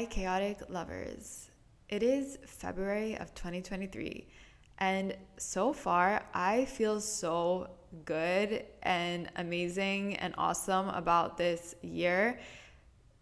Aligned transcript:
Hi, 0.00 0.06
chaotic 0.06 0.60
lovers. 0.70 1.50
It 1.90 2.02
is 2.02 2.38
February 2.46 3.18
of 3.18 3.34
2023, 3.34 4.26
and 4.78 5.14
so 5.36 5.74
far 5.74 6.22
I 6.32 6.64
feel 6.64 7.02
so 7.02 7.68
good 8.06 8.64
and 8.82 9.28
amazing 9.36 10.16
and 10.16 10.32
awesome 10.38 10.88
about 10.88 11.36
this 11.36 11.74
year. 11.82 12.40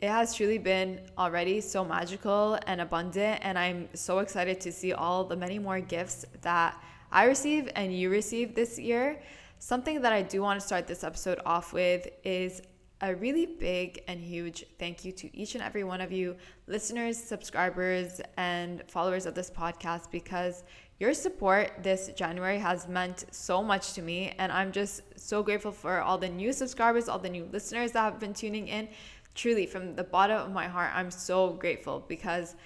It 0.00 0.08
has 0.08 0.36
truly 0.36 0.58
been 0.58 1.00
already 1.18 1.60
so 1.62 1.84
magical 1.84 2.56
and 2.68 2.80
abundant, 2.80 3.40
and 3.42 3.58
I'm 3.58 3.88
so 3.94 4.20
excited 4.20 4.60
to 4.60 4.70
see 4.70 4.92
all 4.92 5.24
the 5.24 5.34
many 5.34 5.58
more 5.58 5.80
gifts 5.80 6.26
that 6.42 6.80
I 7.10 7.24
receive 7.24 7.68
and 7.74 7.92
you 7.92 8.08
receive 8.08 8.54
this 8.54 8.78
year. 8.78 9.20
Something 9.58 10.00
that 10.02 10.12
I 10.12 10.22
do 10.22 10.42
want 10.42 10.60
to 10.60 10.64
start 10.64 10.86
this 10.86 11.02
episode 11.02 11.40
off 11.44 11.72
with 11.72 12.06
is 12.22 12.62
a 13.00 13.14
really 13.14 13.46
big 13.46 14.02
and 14.08 14.20
huge 14.20 14.64
thank 14.78 15.04
you 15.04 15.12
to 15.12 15.36
each 15.36 15.54
and 15.54 15.62
every 15.62 15.84
one 15.84 16.00
of 16.00 16.10
you, 16.10 16.36
listeners, 16.66 17.16
subscribers, 17.16 18.20
and 18.36 18.82
followers 18.88 19.24
of 19.26 19.34
this 19.34 19.50
podcast, 19.50 20.10
because 20.10 20.64
your 20.98 21.14
support 21.14 21.70
this 21.82 22.10
January 22.16 22.58
has 22.58 22.88
meant 22.88 23.24
so 23.30 23.62
much 23.62 23.92
to 23.92 24.02
me. 24.02 24.34
And 24.38 24.50
I'm 24.50 24.72
just 24.72 25.02
so 25.16 25.42
grateful 25.42 25.70
for 25.70 26.00
all 26.00 26.18
the 26.18 26.28
new 26.28 26.52
subscribers, 26.52 27.08
all 27.08 27.20
the 27.20 27.30
new 27.30 27.48
listeners 27.52 27.92
that 27.92 28.02
have 28.02 28.18
been 28.18 28.34
tuning 28.34 28.66
in. 28.66 28.88
Truly, 29.34 29.66
from 29.66 29.94
the 29.94 30.02
bottom 30.02 30.38
of 30.40 30.50
my 30.50 30.66
heart, 30.66 30.90
I'm 30.92 31.12
so 31.12 31.52
grateful 31.52 32.04
because 32.08 32.56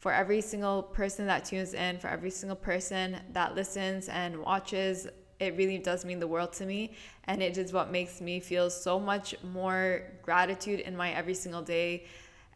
for 0.00 0.12
every 0.12 0.42
single 0.42 0.82
person 0.82 1.26
that 1.26 1.46
tunes 1.46 1.72
in, 1.72 1.98
for 1.98 2.08
every 2.08 2.30
single 2.30 2.56
person 2.56 3.18
that 3.32 3.54
listens 3.54 4.08
and 4.10 4.38
watches 4.38 5.08
it 5.40 5.56
really 5.56 5.78
does 5.78 6.04
mean 6.04 6.18
the 6.18 6.26
world 6.26 6.52
to 6.54 6.66
me. 6.66 6.92
And 7.24 7.42
it 7.42 7.58
is 7.58 7.72
what 7.72 7.90
makes 7.90 8.20
me 8.20 8.40
feel 8.40 8.70
so 8.70 8.98
much 8.98 9.34
more 9.42 10.02
gratitude 10.22 10.80
in 10.80 10.96
my 10.96 11.12
every 11.12 11.34
single 11.34 11.62
day. 11.62 12.04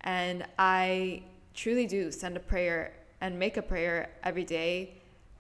And 0.03 0.45
I 0.59 1.23
truly 1.55 1.87
do 1.87 2.11
send 2.11 2.37
a 2.37 2.41
prayer 2.41 2.93
and 3.21 3.39
make 3.39 3.57
a 3.57 3.63
prayer 3.63 4.11
every 4.25 4.45
day 4.45 4.95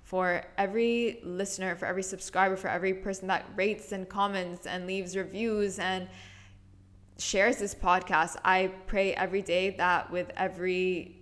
for 0.04 0.42
every 0.58 1.20
listener, 1.24 1.74
for 1.74 1.86
every 1.86 2.02
subscriber, 2.02 2.56
for 2.56 2.68
every 2.68 2.94
person 2.94 3.26
that 3.28 3.46
rates 3.56 3.92
and 3.92 4.08
comments 4.08 4.66
and 4.66 4.86
leaves 4.86 5.16
reviews 5.16 5.78
and 5.78 6.08
shares 7.18 7.56
this 7.56 7.74
podcast. 7.74 8.36
I 8.44 8.72
pray 8.86 9.14
every 9.14 9.42
day 9.42 9.70
that 9.70 10.10
with 10.10 10.30
every 10.36 11.16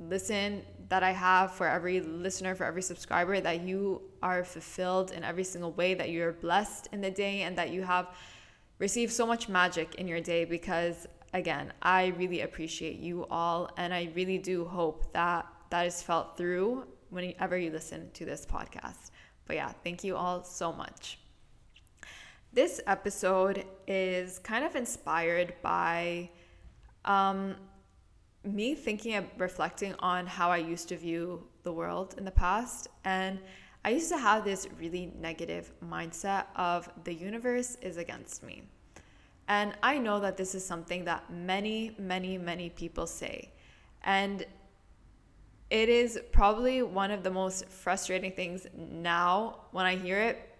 listen 0.00 0.62
that 0.94 1.02
I 1.02 1.10
have 1.10 1.50
for 1.50 1.66
every 1.66 2.00
listener, 2.00 2.54
for 2.54 2.62
every 2.62 2.80
subscriber, 2.80 3.40
that 3.40 3.62
you 3.62 4.00
are 4.22 4.44
fulfilled 4.44 5.10
in 5.10 5.24
every 5.24 5.42
single 5.42 5.72
way, 5.72 5.92
that 5.94 6.10
you're 6.10 6.34
blessed 6.34 6.88
in 6.92 7.00
the 7.00 7.10
day, 7.10 7.42
and 7.42 7.58
that 7.58 7.70
you 7.70 7.82
have 7.82 8.14
received 8.78 9.12
so 9.12 9.26
much 9.26 9.48
magic 9.48 9.96
in 9.96 10.06
your 10.06 10.20
day 10.20 10.44
because, 10.44 11.08
again, 11.32 11.72
I 11.82 12.14
really 12.16 12.42
appreciate 12.42 13.00
you 13.00 13.26
all. 13.28 13.72
And 13.76 13.92
I 13.92 14.12
really 14.14 14.38
do 14.38 14.64
hope 14.64 15.12
that 15.14 15.48
that 15.70 15.84
is 15.84 16.00
felt 16.00 16.36
through 16.36 16.84
whenever 17.10 17.58
you 17.58 17.72
listen 17.72 18.12
to 18.12 18.24
this 18.24 18.46
podcast. 18.46 19.10
But 19.46 19.56
yeah, 19.56 19.72
thank 19.82 20.04
you 20.04 20.14
all 20.14 20.44
so 20.44 20.72
much. 20.72 21.18
This 22.52 22.80
episode 22.86 23.64
is 23.88 24.38
kind 24.38 24.64
of 24.64 24.76
inspired 24.76 25.54
by 25.60 26.30
um, 27.04 27.56
me 28.44 28.74
thinking 28.74 29.14
and 29.14 29.26
reflecting 29.38 29.94
on 29.98 30.26
how 30.26 30.50
I 30.50 30.58
used 30.58 30.88
to 30.88 30.96
view 30.96 31.46
the 31.62 31.72
world 31.72 32.14
in 32.18 32.24
the 32.24 32.30
past. 32.30 32.88
And 33.04 33.38
I 33.84 33.90
used 33.90 34.10
to 34.10 34.18
have 34.18 34.44
this 34.44 34.66
really 34.78 35.12
negative 35.18 35.72
mindset 35.84 36.46
of 36.56 36.88
the 37.04 37.12
universe 37.12 37.76
is 37.82 37.96
against 37.96 38.42
me. 38.42 38.62
And 39.48 39.74
I 39.82 39.98
know 39.98 40.20
that 40.20 40.36
this 40.36 40.54
is 40.54 40.64
something 40.64 41.04
that 41.04 41.30
many, 41.30 41.94
many, 41.98 42.38
many 42.38 42.70
people 42.70 43.06
say. 43.06 43.52
And 44.02 44.46
it 45.70 45.88
is 45.88 46.20
probably 46.32 46.82
one 46.82 47.10
of 47.10 47.22
the 47.22 47.30
most 47.30 47.68
frustrating 47.68 48.32
things 48.32 48.66
now 48.74 49.60
when 49.72 49.84
I 49.84 49.96
hear 49.96 50.20
it, 50.20 50.50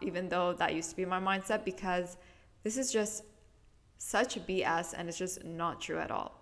even 0.00 0.28
though 0.28 0.52
that 0.54 0.74
used 0.74 0.90
to 0.90 0.96
be 0.96 1.04
my 1.04 1.20
mindset, 1.20 1.64
because 1.64 2.16
this 2.62 2.76
is 2.76 2.92
just 2.92 3.24
such 3.98 4.36
BS 4.46 4.94
and 4.96 5.08
it's 5.08 5.18
just 5.18 5.44
not 5.44 5.80
true 5.80 5.98
at 5.98 6.10
all. 6.10 6.39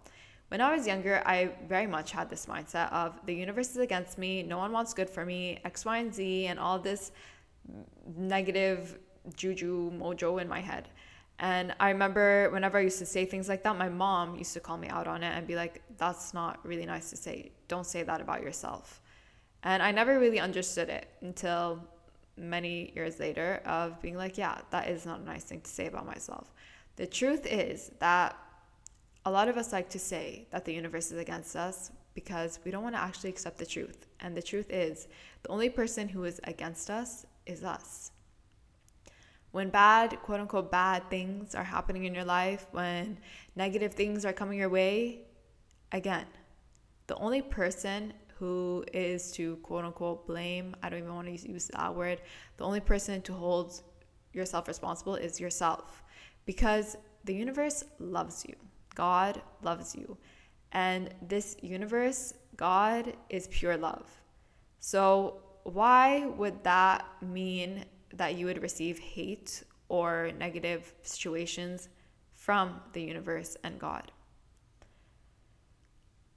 When 0.48 0.62
I 0.62 0.74
was 0.74 0.86
younger, 0.86 1.22
I 1.26 1.50
very 1.68 1.86
much 1.86 2.10
had 2.10 2.30
this 2.30 2.46
mindset 2.46 2.90
of 2.90 3.20
the 3.26 3.34
universe 3.34 3.70
is 3.70 3.76
against 3.76 4.16
me, 4.16 4.42
no 4.42 4.56
one 4.56 4.72
wants 4.72 4.94
good 4.94 5.10
for 5.10 5.26
me, 5.26 5.60
X, 5.64 5.84
Y, 5.84 5.98
and 5.98 6.14
Z, 6.14 6.46
and 6.46 6.58
all 6.58 6.78
this 6.78 7.12
negative 8.16 8.98
juju 9.36 9.90
mojo 9.92 10.40
in 10.40 10.48
my 10.48 10.60
head. 10.60 10.88
And 11.38 11.74
I 11.78 11.90
remember 11.90 12.50
whenever 12.50 12.78
I 12.78 12.80
used 12.80 12.98
to 12.98 13.06
say 13.06 13.26
things 13.26 13.48
like 13.48 13.62
that, 13.62 13.76
my 13.76 13.90
mom 13.90 14.36
used 14.36 14.54
to 14.54 14.60
call 14.60 14.78
me 14.78 14.88
out 14.88 15.06
on 15.06 15.22
it 15.22 15.36
and 15.36 15.46
be 15.46 15.54
like, 15.54 15.82
that's 15.98 16.32
not 16.32 16.58
really 16.66 16.86
nice 16.86 17.10
to 17.10 17.16
say. 17.16 17.52
Don't 17.68 17.86
say 17.86 18.02
that 18.02 18.20
about 18.20 18.42
yourself. 18.42 19.00
And 19.62 19.82
I 19.82 19.92
never 19.92 20.18
really 20.18 20.40
understood 20.40 20.88
it 20.88 21.08
until 21.20 21.84
many 22.36 22.92
years 22.94 23.20
later 23.20 23.60
of 23.66 24.00
being 24.00 24.16
like, 24.16 24.38
yeah, 24.38 24.58
that 24.70 24.88
is 24.88 25.04
not 25.04 25.20
a 25.20 25.24
nice 25.24 25.44
thing 25.44 25.60
to 25.60 25.70
say 25.70 25.86
about 25.86 26.06
myself. 26.06 26.52
The 26.96 27.06
truth 27.06 27.46
is 27.46 27.92
that 28.00 28.36
a 29.24 29.30
lot 29.30 29.48
of 29.48 29.56
us 29.56 29.72
like 29.72 29.88
to 29.90 29.98
say 29.98 30.46
that 30.50 30.64
the 30.64 30.72
universe 30.72 31.10
is 31.12 31.18
against 31.18 31.56
us 31.56 31.90
because 32.14 32.58
we 32.64 32.70
don't 32.70 32.82
want 32.82 32.94
to 32.94 33.00
actually 33.00 33.30
accept 33.30 33.58
the 33.58 33.66
truth. 33.66 34.06
And 34.20 34.36
the 34.36 34.42
truth 34.42 34.70
is, 34.70 35.06
the 35.42 35.50
only 35.50 35.70
person 35.70 36.08
who 36.08 36.24
is 36.24 36.40
against 36.44 36.90
us 36.90 37.26
is 37.46 37.62
us. 37.62 38.10
When 39.50 39.70
bad, 39.70 40.18
quote 40.22 40.40
unquote, 40.40 40.70
bad 40.70 41.08
things 41.10 41.54
are 41.54 41.64
happening 41.64 42.04
in 42.04 42.14
your 42.14 42.24
life, 42.24 42.66
when 42.72 43.18
negative 43.56 43.94
things 43.94 44.24
are 44.24 44.32
coming 44.32 44.58
your 44.58 44.68
way, 44.68 45.22
again, 45.92 46.26
the 47.06 47.16
only 47.16 47.40
person 47.40 48.12
who 48.38 48.84
is 48.92 49.32
to 49.32 49.56
quote 49.56 49.84
unquote 49.84 50.26
blame, 50.26 50.76
I 50.82 50.88
don't 50.88 51.00
even 51.00 51.14
want 51.14 51.26
to 51.26 51.50
use 51.50 51.70
that 51.74 51.94
word, 51.94 52.20
the 52.56 52.64
only 52.64 52.80
person 52.80 53.22
to 53.22 53.32
hold 53.32 53.80
yourself 54.32 54.68
responsible 54.68 55.14
is 55.14 55.40
yourself 55.40 56.02
because 56.46 56.96
the 57.24 57.34
universe 57.34 57.84
loves 57.98 58.44
you. 58.46 58.54
God 58.98 59.40
loves 59.62 59.94
you. 59.94 60.18
And 60.72 61.14
this 61.22 61.56
universe, 61.62 62.34
God 62.56 63.14
is 63.30 63.46
pure 63.48 63.76
love. 63.76 64.06
So, 64.80 65.40
why 65.62 66.26
would 66.26 66.64
that 66.64 67.06
mean 67.22 67.84
that 68.12 68.34
you 68.34 68.46
would 68.46 68.60
receive 68.60 68.98
hate 68.98 69.62
or 69.88 70.32
negative 70.36 70.92
situations 71.02 71.88
from 72.32 72.80
the 72.92 73.02
universe 73.02 73.56
and 73.62 73.78
God? 73.78 74.10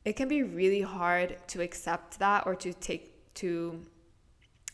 It 0.06 0.14
can 0.16 0.28
be 0.28 0.44
really 0.44 0.82
hard 0.82 1.38
to 1.48 1.62
accept 1.62 2.20
that 2.20 2.46
or 2.46 2.56
to 2.56 2.74
take 2.74 3.34
to 3.36 3.86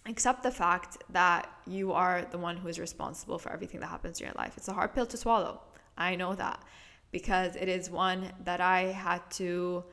accept 0.06 0.44
the 0.44 0.52
fact 0.52 0.98
that 1.10 1.50
you 1.66 1.94
are 1.94 2.26
the 2.32 2.38
one 2.38 2.58
who 2.58 2.68
is 2.68 2.80
responsible 2.80 3.38
for 3.38 3.52
everything 3.52 3.80
that 3.82 3.88
happens 3.88 4.20
in 4.20 4.26
your 4.26 4.36
life. 4.36 4.54
It's 4.58 4.68
a 4.68 4.74
hard 4.74 4.94
pill 4.94 5.06
to 5.06 5.18
swallow. 5.18 5.62
I 5.98 6.16
know 6.16 6.36
that 6.36 6.64
because 7.12 7.56
it 7.56 7.70
is 7.70 7.90
one 7.90 8.32
that 8.44 8.62
I 8.62 8.84
had 8.84 9.30
to 9.32 9.84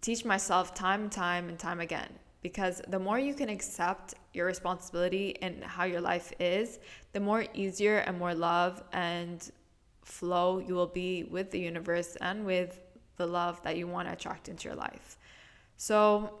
teach 0.00 0.24
myself 0.24 0.74
time 0.74 1.02
and 1.02 1.12
time 1.12 1.48
and 1.48 1.58
time 1.58 1.80
again. 1.80 2.10
Because 2.42 2.82
the 2.88 2.98
more 2.98 3.18
you 3.18 3.32
can 3.32 3.48
accept 3.48 4.14
your 4.34 4.46
responsibility 4.46 5.36
and 5.40 5.64
how 5.64 5.84
your 5.84 6.02
life 6.02 6.30
is, 6.38 6.78
the 7.12 7.20
more 7.20 7.46
easier 7.54 7.98
and 7.98 8.18
more 8.18 8.34
love 8.34 8.82
and 8.92 9.50
flow 10.04 10.58
you 10.58 10.74
will 10.74 10.86
be 10.86 11.24
with 11.24 11.50
the 11.50 11.58
universe 11.58 12.16
and 12.20 12.44
with 12.44 12.80
the 13.16 13.26
love 13.26 13.62
that 13.62 13.76
you 13.76 13.86
want 13.86 14.08
to 14.08 14.12
attract 14.12 14.48
into 14.48 14.68
your 14.68 14.76
life. 14.76 15.16
So, 15.76 16.40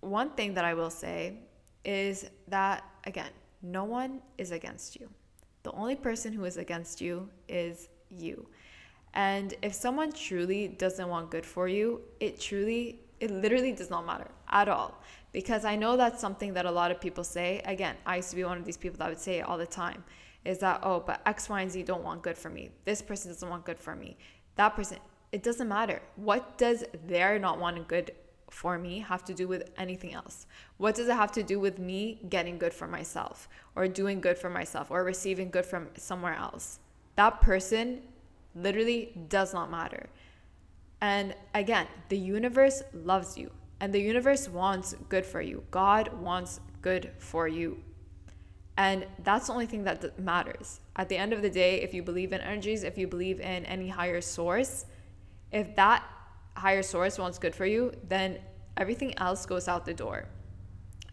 one 0.00 0.30
thing 0.30 0.54
that 0.54 0.64
I 0.64 0.74
will 0.74 0.90
say 0.90 1.38
is 1.84 2.28
that, 2.48 2.84
again, 3.04 3.30
no 3.62 3.84
one 3.84 4.20
is 4.36 4.50
against 4.50 4.96
you. 4.96 5.08
The 5.62 5.72
only 5.72 5.96
person 5.96 6.32
who 6.32 6.44
is 6.44 6.56
against 6.56 7.00
you 7.00 7.28
is 7.48 7.88
you. 8.10 8.46
And 9.14 9.54
if 9.62 9.74
someone 9.74 10.12
truly 10.12 10.68
doesn't 10.68 11.08
want 11.08 11.30
good 11.30 11.44
for 11.44 11.68
you, 11.68 12.00
it 12.20 12.40
truly, 12.40 13.00
it 13.20 13.30
literally 13.30 13.72
does 13.72 13.90
not 13.90 14.06
matter 14.06 14.28
at 14.48 14.68
all. 14.68 15.00
Because 15.32 15.64
I 15.64 15.76
know 15.76 15.96
that's 15.96 16.20
something 16.20 16.54
that 16.54 16.66
a 16.66 16.70
lot 16.70 16.90
of 16.90 17.00
people 17.00 17.24
say. 17.24 17.62
Again, 17.64 17.96
I 18.06 18.16
used 18.16 18.30
to 18.30 18.36
be 18.36 18.44
one 18.44 18.58
of 18.58 18.64
these 18.64 18.76
people 18.76 18.98
that 18.98 19.08
would 19.08 19.20
say 19.20 19.38
it 19.38 19.42
all 19.42 19.58
the 19.58 19.66
time 19.66 20.04
is 20.44 20.58
that, 20.58 20.80
oh, 20.82 21.00
but 21.00 21.20
X, 21.24 21.48
Y, 21.48 21.60
and 21.60 21.70
Z 21.70 21.82
don't 21.84 22.02
want 22.02 22.22
good 22.22 22.36
for 22.36 22.50
me. 22.50 22.70
This 22.84 23.00
person 23.00 23.30
doesn't 23.30 23.48
want 23.48 23.64
good 23.64 23.78
for 23.78 23.94
me. 23.94 24.16
That 24.56 24.70
person, 24.70 24.98
it 25.30 25.42
doesn't 25.42 25.68
matter. 25.68 26.02
What 26.16 26.58
does 26.58 26.84
their 27.06 27.38
not 27.38 27.58
wanting 27.58 27.84
good 27.86 28.12
for 28.52 28.78
me 28.78 29.00
have 29.00 29.24
to 29.24 29.34
do 29.34 29.48
with 29.48 29.70
anything 29.76 30.12
else? 30.12 30.46
What 30.76 30.94
does 30.94 31.08
it 31.08 31.14
have 31.14 31.32
to 31.32 31.42
do 31.42 31.58
with 31.58 31.78
me 31.78 32.20
getting 32.28 32.58
good 32.58 32.74
for 32.74 32.86
myself 32.86 33.48
or 33.74 33.88
doing 33.88 34.20
good 34.20 34.38
for 34.38 34.50
myself 34.50 34.90
or 34.90 35.02
receiving 35.02 35.50
good 35.50 35.64
from 35.64 35.88
somewhere 35.96 36.34
else? 36.34 36.78
That 37.16 37.40
person 37.40 38.02
literally 38.54 39.12
does 39.28 39.54
not 39.54 39.70
matter. 39.70 40.08
And 41.00 41.34
again, 41.54 41.86
the 42.10 42.18
universe 42.18 42.82
loves 42.92 43.36
you 43.38 43.50
and 43.80 43.92
the 43.92 44.00
universe 44.00 44.48
wants 44.48 44.94
good 45.08 45.26
for 45.26 45.40
you. 45.40 45.64
God 45.70 46.12
wants 46.20 46.60
good 46.82 47.10
for 47.18 47.48
you. 47.48 47.82
And 48.76 49.06
that's 49.24 49.46
the 49.46 49.52
only 49.52 49.66
thing 49.66 49.84
that 49.84 50.18
matters. 50.18 50.80
At 50.96 51.08
the 51.08 51.16
end 51.16 51.32
of 51.32 51.42
the 51.42 51.50
day, 51.50 51.80
if 51.80 51.92
you 51.92 52.02
believe 52.02 52.32
in 52.32 52.40
energies, 52.40 52.84
if 52.84 52.96
you 52.96 53.06
believe 53.06 53.40
in 53.40 53.64
any 53.64 53.88
higher 53.88 54.20
source, 54.20 54.86
if 55.50 55.74
that 55.76 56.04
higher 56.54 56.82
source 56.82 57.18
wants 57.18 57.38
good 57.38 57.54
for 57.54 57.66
you, 57.66 57.92
then 58.08 58.38
everything 58.76 59.16
else 59.18 59.46
goes 59.46 59.68
out 59.68 59.84
the 59.84 59.94
door. 59.94 60.26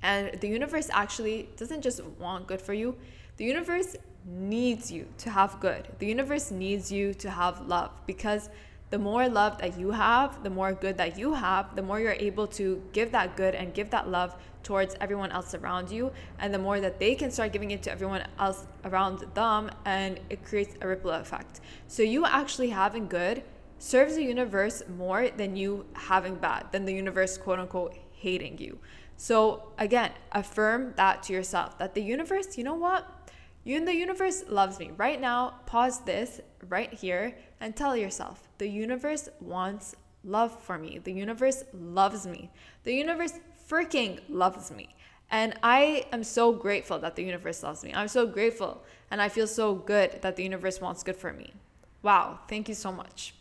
And 0.01 0.39
the 0.39 0.47
universe 0.47 0.89
actually 0.91 1.49
doesn't 1.57 1.81
just 1.81 2.03
want 2.03 2.47
good 2.47 2.61
for 2.61 2.73
you, 2.73 2.95
the 3.37 3.45
universe 3.45 3.95
needs 4.25 4.91
you 4.91 5.07
to 5.17 5.29
have 5.29 5.59
good. 5.59 5.87
The 5.99 6.05
universe 6.05 6.51
needs 6.51 6.91
you 6.91 7.13
to 7.15 7.29
have 7.29 7.67
love 7.67 7.91
because 8.05 8.49
the 8.89 8.99
more 8.99 9.29
love 9.29 9.59
that 9.59 9.79
you 9.79 9.91
have, 9.91 10.43
the 10.43 10.49
more 10.49 10.73
good 10.73 10.97
that 10.97 11.17
you 11.17 11.33
have, 11.33 11.75
the 11.75 11.81
more 11.81 11.99
you're 11.99 12.13
able 12.13 12.47
to 12.47 12.81
give 12.91 13.11
that 13.11 13.37
good 13.37 13.53
and 13.53 13.73
give 13.73 13.91
that 13.91 14.09
love 14.09 14.35
towards 14.63 14.95
everyone 14.99 15.31
else 15.31 15.53
around 15.53 15.91
you. 15.91 16.11
And 16.39 16.53
the 16.53 16.57
more 16.57 16.79
that 16.79 16.99
they 16.99 17.15
can 17.15 17.29
start 17.29 17.53
giving 17.53 17.71
it 17.71 17.83
to 17.83 17.91
everyone 17.91 18.23
else 18.39 18.65
around 18.83 19.25
them, 19.35 19.69
and 19.85 20.19
it 20.29 20.43
creates 20.43 20.75
a 20.81 20.87
ripple 20.87 21.11
effect. 21.11 21.61
So, 21.87 22.01
you 22.03 22.25
actually 22.25 22.69
having 22.69 23.07
good 23.07 23.43
serves 23.79 24.15
the 24.15 24.23
universe 24.23 24.83
more 24.97 25.29
than 25.29 25.55
you 25.55 25.85
having 25.93 26.35
bad, 26.35 26.71
than 26.71 26.85
the 26.85 26.93
universe, 26.93 27.37
quote 27.37 27.59
unquote, 27.59 27.97
hating 28.11 28.57
you. 28.59 28.77
So, 29.17 29.73
again, 29.77 30.11
affirm 30.31 30.93
that 30.95 31.23
to 31.23 31.33
yourself 31.33 31.77
that 31.79 31.95
the 31.95 32.01
universe, 32.01 32.57
you 32.57 32.63
know 32.63 32.75
what? 32.75 33.31
You 33.63 33.77
and 33.77 33.87
the 33.87 33.95
universe 33.95 34.43
loves 34.47 34.79
me. 34.79 34.91
Right 34.95 35.19
now, 35.19 35.55
pause 35.65 36.01
this 36.01 36.39
right 36.67 36.93
here 36.93 37.35
and 37.59 37.75
tell 37.75 37.95
yourself 37.97 38.47
the 38.57 38.69
universe 38.69 39.29
wants 39.39 39.95
love 40.23 40.57
for 40.61 40.77
me. 40.77 40.99
The 41.03 41.11
universe 41.11 41.63
loves 41.73 42.25
me. 42.27 42.51
The 42.83 42.93
universe 42.93 43.33
freaking 43.69 44.19
loves 44.29 44.71
me. 44.71 44.95
And 45.31 45.53
I 45.61 46.05
am 46.11 46.23
so 46.23 46.51
grateful 46.51 46.99
that 46.99 47.15
the 47.15 47.23
universe 47.23 47.61
loves 47.61 47.83
me. 47.83 47.93
I'm 47.93 48.07
so 48.07 48.25
grateful 48.25 48.83
and 49.11 49.21
I 49.21 49.29
feel 49.29 49.47
so 49.47 49.75
good 49.75 50.21
that 50.21 50.35
the 50.35 50.43
universe 50.43 50.81
wants 50.81 51.03
good 51.03 51.17
for 51.17 51.33
me. 51.33 51.53
Wow, 52.01 52.39
thank 52.47 52.67
you 52.69 52.75
so 52.75 52.91
much. 52.91 53.33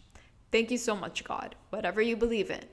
Thank 0.51 0.71
you 0.71 0.79
so 0.79 0.97
much, 0.97 1.25
God. 1.25 1.55
Whatever 1.71 2.01
you 2.01 2.17
believe 2.17 2.51
in, 2.51 2.65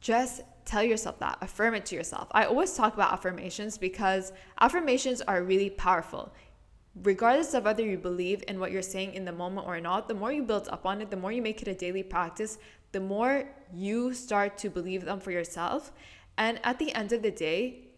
just 0.00 0.42
tell 0.64 0.82
yourself 0.82 1.18
that. 1.18 1.38
Affirm 1.40 1.74
it 1.74 1.86
to 1.86 1.94
yourself. 1.94 2.28
I 2.32 2.44
always 2.44 2.74
talk 2.74 2.94
about 2.94 3.12
affirmations 3.12 3.76
because 3.76 4.32
affirmations 4.60 5.20
are 5.22 5.42
really 5.42 5.70
powerful 5.70 6.32
regardless 7.02 7.54
of 7.54 7.64
whether 7.64 7.84
you 7.84 7.96
believe 7.96 8.42
in 8.48 8.58
what 8.58 8.72
you're 8.72 8.82
saying 8.82 9.14
in 9.14 9.24
the 9.24 9.32
moment 9.32 9.66
or 9.66 9.80
not, 9.80 10.08
the 10.08 10.14
more 10.14 10.32
you 10.32 10.42
build 10.42 10.68
up 10.68 10.86
on 10.86 11.00
it, 11.00 11.10
the 11.10 11.16
more 11.16 11.32
you 11.32 11.42
make 11.42 11.62
it 11.62 11.68
a 11.68 11.74
daily 11.74 12.02
practice, 12.02 12.58
the 12.92 13.00
more 13.00 13.48
you 13.72 14.12
start 14.12 14.58
to 14.58 14.68
believe 14.68 15.04
them 15.04 15.20
for 15.20 15.30
yourself. 15.30 15.92
And 16.36 16.58
at 16.64 16.78
the 16.78 16.92
end 16.94 17.12
of 17.12 17.22
the 17.22 17.30
day, 17.30 17.88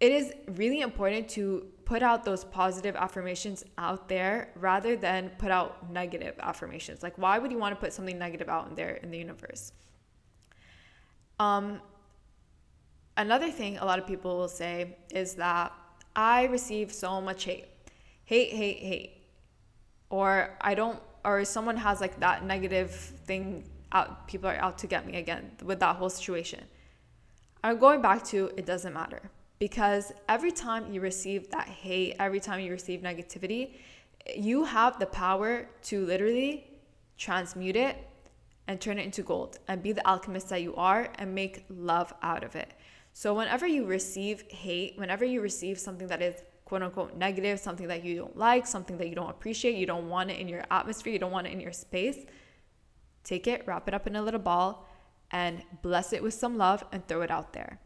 it 0.00 0.12
is 0.12 0.32
really 0.54 0.80
important 0.80 1.28
to 1.30 1.66
put 1.86 2.02
out 2.02 2.24
those 2.24 2.44
positive 2.44 2.94
affirmations 2.96 3.64
out 3.78 4.08
there 4.08 4.50
rather 4.56 4.96
than 4.96 5.30
put 5.38 5.50
out 5.50 5.90
negative 5.90 6.34
affirmations. 6.40 7.02
Like, 7.02 7.16
why 7.16 7.38
would 7.38 7.50
you 7.50 7.58
want 7.58 7.74
to 7.74 7.80
put 7.80 7.92
something 7.92 8.18
negative 8.18 8.48
out 8.48 8.68
in 8.68 8.74
there 8.74 8.96
in 8.96 9.10
the 9.10 9.18
universe? 9.18 9.72
Um, 11.38 11.80
another 13.16 13.50
thing 13.50 13.78
a 13.78 13.84
lot 13.84 13.98
of 13.98 14.06
people 14.06 14.36
will 14.36 14.48
say 14.48 14.96
is 15.10 15.36
that 15.36 15.72
I 16.14 16.44
receive 16.46 16.92
so 16.92 17.20
much 17.20 17.44
hate 17.44 17.66
hate, 18.26 18.52
hate, 18.52 18.78
hate. 18.78 19.12
Or 20.10 20.56
I 20.60 20.74
don't, 20.74 21.00
or 21.24 21.44
someone 21.44 21.76
has 21.76 22.00
like 22.00 22.20
that 22.20 22.44
negative 22.44 22.90
thing 22.90 23.64
out, 23.92 24.28
people 24.28 24.50
are 24.50 24.56
out 24.56 24.78
to 24.78 24.86
get 24.86 25.06
me 25.06 25.16
again 25.16 25.52
with 25.62 25.80
that 25.80 25.96
whole 25.96 26.10
situation. 26.10 26.64
I'm 27.64 27.78
going 27.78 28.02
back 28.02 28.24
to 28.26 28.50
it 28.56 28.66
doesn't 28.66 28.92
matter 28.92 29.30
because 29.58 30.12
every 30.28 30.52
time 30.52 30.92
you 30.92 31.00
receive 31.00 31.50
that 31.50 31.68
hate, 31.68 32.16
every 32.18 32.40
time 32.40 32.60
you 32.60 32.70
receive 32.70 33.00
negativity, 33.00 33.76
you 34.36 34.64
have 34.64 34.98
the 34.98 35.06
power 35.06 35.68
to 35.84 36.04
literally 36.04 36.70
transmute 37.16 37.76
it 37.76 37.96
and 38.68 38.80
turn 38.80 38.98
it 38.98 39.04
into 39.04 39.22
gold 39.22 39.58
and 39.68 39.82
be 39.82 39.92
the 39.92 40.06
alchemist 40.06 40.48
that 40.48 40.60
you 40.62 40.74
are 40.74 41.08
and 41.16 41.34
make 41.34 41.64
love 41.70 42.12
out 42.22 42.42
of 42.44 42.56
it. 42.56 42.74
So, 43.12 43.32
whenever 43.32 43.66
you 43.66 43.86
receive 43.86 44.42
hate, 44.50 44.98
whenever 44.98 45.24
you 45.24 45.40
receive 45.40 45.78
something 45.78 46.08
that 46.08 46.20
is 46.20 46.42
quote 46.66 46.82
unquote 46.82 47.16
negative, 47.16 47.58
something 47.58 47.86
that 47.88 48.04
you 48.04 48.16
don't 48.16 48.36
like, 48.36 48.66
something 48.66 48.98
that 48.98 49.08
you 49.08 49.14
don't 49.14 49.30
appreciate, 49.30 49.76
you 49.76 49.86
don't 49.86 50.08
want 50.10 50.30
it 50.30 50.38
in 50.38 50.48
your 50.48 50.64
atmosphere, 50.70 51.12
you 51.12 51.18
don't 51.18 51.32
want 51.32 51.46
it 51.46 51.52
in 51.52 51.60
your 51.60 51.72
space, 51.72 52.26
take 53.24 53.46
it, 53.46 53.62
wrap 53.66 53.88
it 53.88 53.94
up 53.94 54.06
in 54.06 54.16
a 54.16 54.22
little 54.22 54.40
ball, 54.40 54.86
and 55.30 55.62
bless 55.80 56.12
it 56.12 56.22
with 56.22 56.34
some 56.34 56.58
love 56.58 56.84
and 56.92 57.06
throw 57.08 57.22
it 57.22 57.30
out 57.30 57.52
there. 57.52 57.78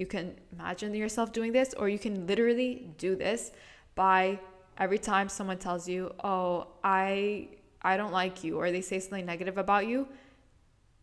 You 0.00 0.06
can 0.06 0.26
imagine 0.54 0.94
yourself 0.94 1.30
doing 1.38 1.52
this, 1.52 1.74
or 1.74 1.86
you 1.94 1.98
can 2.06 2.26
literally 2.26 2.72
do 2.96 3.14
this 3.24 3.52
by 3.94 4.40
every 4.78 5.00
time 5.10 5.28
someone 5.28 5.58
tells 5.58 5.86
you, 5.92 6.00
"Oh, 6.24 6.68
I 6.82 7.48
I 7.90 7.98
don't 7.98 8.14
like 8.22 8.42
you," 8.44 8.52
or 8.60 8.66
they 8.70 8.80
say 8.80 8.98
something 8.98 9.26
negative 9.26 9.58
about 9.58 9.84
you, 9.86 10.08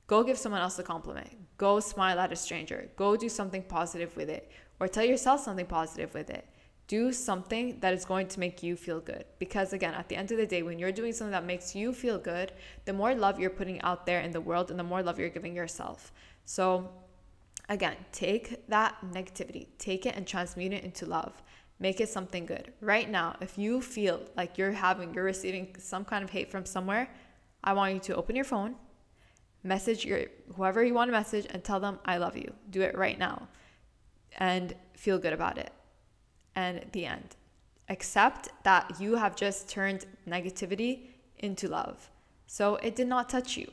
go 0.07 0.23
give 0.23 0.37
someone 0.43 0.61
else 0.61 0.79
a 0.79 0.83
compliment. 0.93 1.29
Go 1.57 1.79
smile 1.79 2.17
at 2.25 2.31
a 2.31 2.35
stranger. 2.35 2.79
Go 2.95 3.15
do 3.15 3.29
something 3.29 3.63
positive 3.77 4.11
with 4.19 4.29
it, 4.37 4.43
or 4.79 4.87
tell 4.87 5.05
yourself 5.05 5.41
something 5.41 5.69
positive 5.79 6.11
with 6.15 6.29
it 6.31 6.45
do 6.87 7.11
something 7.11 7.79
that 7.81 7.93
is 7.93 8.05
going 8.05 8.27
to 8.27 8.39
make 8.39 8.63
you 8.63 8.75
feel 8.75 9.01
good. 9.01 9.25
Because 9.39 9.73
again, 9.73 9.93
at 9.93 10.07
the 10.07 10.15
end 10.15 10.31
of 10.31 10.37
the 10.37 10.47
day, 10.47 10.63
when 10.63 10.79
you're 10.79 10.97
doing 10.99 11.11
something 11.11 11.33
that 11.33 11.45
makes 11.45 11.75
you 11.75 11.91
feel 11.93 12.17
good, 12.17 12.53
the 12.85 12.93
more 12.93 13.13
love 13.13 13.39
you're 13.39 13.57
putting 13.61 13.81
out 13.81 14.05
there 14.05 14.21
in 14.21 14.31
the 14.31 14.39
world 14.39 14.71
and 14.71 14.79
the 14.79 14.89
more 14.91 15.03
love 15.03 15.19
you're 15.19 15.37
giving 15.37 15.53
yourself. 15.53 16.13
So, 16.45 16.89
again, 17.69 17.97
take 18.11 18.67
that 18.69 18.95
negativity, 19.11 19.67
take 19.77 20.05
it 20.05 20.15
and 20.15 20.25
transmute 20.25 20.73
it 20.73 20.83
into 20.83 21.05
love. 21.05 21.41
Make 21.79 22.01
it 22.01 22.09
something 22.09 22.45
good. 22.45 22.73
Right 22.81 23.09
now, 23.09 23.35
if 23.39 23.57
you 23.57 23.81
feel 23.81 24.21
like 24.35 24.57
you're 24.57 24.71
having, 24.71 25.13
you're 25.13 25.23
receiving 25.23 25.75
some 25.77 26.03
kind 26.05 26.23
of 26.23 26.31
hate 26.31 26.49
from 26.49 26.65
somewhere, 26.65 27.09
I 27.63 27.73
want 27.73 27.93
you 27.93 27.99
to 27.99 28.15
open 28.15 28.35
your 28.35 28.45
phone, 28.45 28.75
message 29.63 30.05
your 30.05 30.25
whoever 30.55 30.83
you 30.83 30.93
want 30.93 31.09
to 31.09 31.11
message, 31.11 31.45
and 31.49 31.63
tell 31.63 31.79
them, 31.79 31.99
I 32.05 32.17
love 32.17 32.35
you. 32.35 32.51
Do 32.69 32.81
it 32.81 32.97
right 32.97 33.19
now 33.19 33.47
and 34.37 34.75
feel 34.93 35.19
good 35.19 35.33
about 35.33 35.57
it 35.57 35.71
and 36.55 36.85
the 36.91 37.05
end. 37.05 37.35
Accept 37.89 38.49
that 38.63 38.99
you 38.99 39.15
have 39.15 39.35
just 39.35 39.69
turned 39.69 40.05
negativity 40.27 41.07
into 41.39 41.67
love. 41.67 42.09
So 42.47 42.75
it 42.77 42.95
did 42.95 43.07
not 43.07 43.29
touch 43.29 43.57
you. 43.57 43.71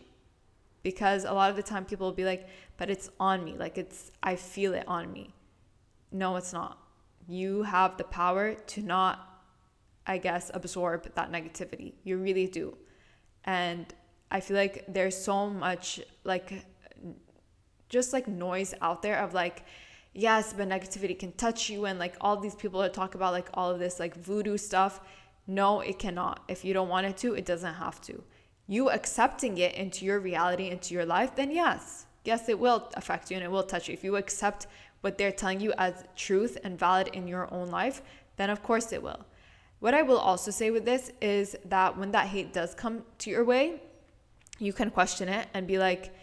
Because 0.84 1.24
a 1.24 1.32
lot 1.32 1.50
of 1.50 1.56
the 1.56 1.62
time 1.64 1.84
people 1.84 2.06
will 2.06 2.14
be 2.14 2.24
like, 2.24 2.46
but 2.76 2.88
it's 2.88 3.10
on 3.18 3.42
me. 3.42 3.56
Like 3.58 3.76
it's, 3.76 4.12
I 4.22 4.36
feel 4.36 4.74
it 4.74 4.84
on 4.86 5.12
me. 5.12 5.34
No, 6.12 6.36
it's 6.36 6.52
not. 6.52 6.78
You 7.26 7.64
have 7.64 7.96
the 7.96 8.04
power 8.04 8.54
to 8.54 8.82
not, 8.82 9.42
I 10.06 10.18
guess, 10.18 10.52
absorb 10.54 11.12
that 11.16 11.32
negativity. 11.32 11.94
You 12.04 12.18
really 12.18 12.46
do. 12.46 12.76
And 13.44 13.92
I 14.30 14.40
feel 14.40 14.56
like 14.56 14.84
there's 14.86 15.16
so 15.16 15.48
much 15.48 16.00
like, 16.22 16.66
just 17.88 18.12
like 18.12 18.28
noise 18.28 18.74
out 18.82 19.00
there 19.00 19.18
of 19.18 19.32
like, 19.32 19.64
yes, 20.12 20.52
but 20.52 20.68
negativity 20.68 21.18
can 21.18 21.32
touch 21.32 21.70
you 21.70 21.86
and 21.86 21.98
like 21.98 22.14
all 22.20 22.36
these 22.38 22.54
people 22.54 22.80
that 22.80 22.92
talk 22.92 23.14
about 23.14 23.32
like 23.32 23.48
all 23.54 23.70
of 23.70 23.78
this 23.78 23.98
like 23.98 24.14
voodoo 24.16 24.58
stuff. 24.58 25.00
No, 25.46 25.80
it 25.80 25.98
cannot. 25.98 26.44
If 26.46 26.64
you 26.64 26.74
don't 26.74 26.90
want 26.90 27.06
it 27.06 27.16
to, 27.18 27.34
it 27.34 27.46
doesn't 27.46 27.74
have 27.74 28.02
to. 28.02 28.22
You 28.66 28.90
accepting 28.90 29.58
it 29.58 29.74
into 29.74 30.04
your 30.04 30.20
reality, 30.20 30.68
into 30.68 30.94
your 30.94 31.04
life, 31.04 31.36
then 31.36 31.50
yes, 31.50 32.06
yes, 32.24 32.48
it 32.48 32.58
will 32.58 32.90
affect 32.94 33.30
you 33.30 33.36
and 33.36 33.44
it 33.44 33.50
will 33.50 33.62
touch 33.62 33.88
you. 33.88 33.94
If 33.94 34.04
you 34.04 34.16
accept 34.16 34.66
what 35.02 35.18
they're 35.18 35.32
telling 35.32 35.60
you 35.60 35.72
as 35.76 36.04
truth 36.16 36.56
and 36.64 36.78
valid 36.78 37.08
in 37.08 37.28
your 37.28 37.52
own 37.52 37.68
life, 37.68 38.00
then 38.36 38.50
of 38.50 38.62
course 38.62 38.92
it 38.92 39.02
will. 39.02 39.24
What 39.80 39.92
I 39.92 40.02
will 40.02 40.18
also 40.18 40.50
say 40.50 40.70
with 40.70 40.86
this 40.86 41.12
is 41.20 41.56
that 41.66 41.98
when 41.98 42.10
that 42.12 42.28
hate 42.28 42.54
does 42.54 42.74
come 42.74 43.02
to 43.18 43.30
your 43.30 43.44
way, 43.44 43.82
you 44.58 44.72
can 44.72 44.90
question 44.90 45.28
it 45.28 45.46
and 45.52 45.66
be 45.66 45.78
like, 45.78 46.14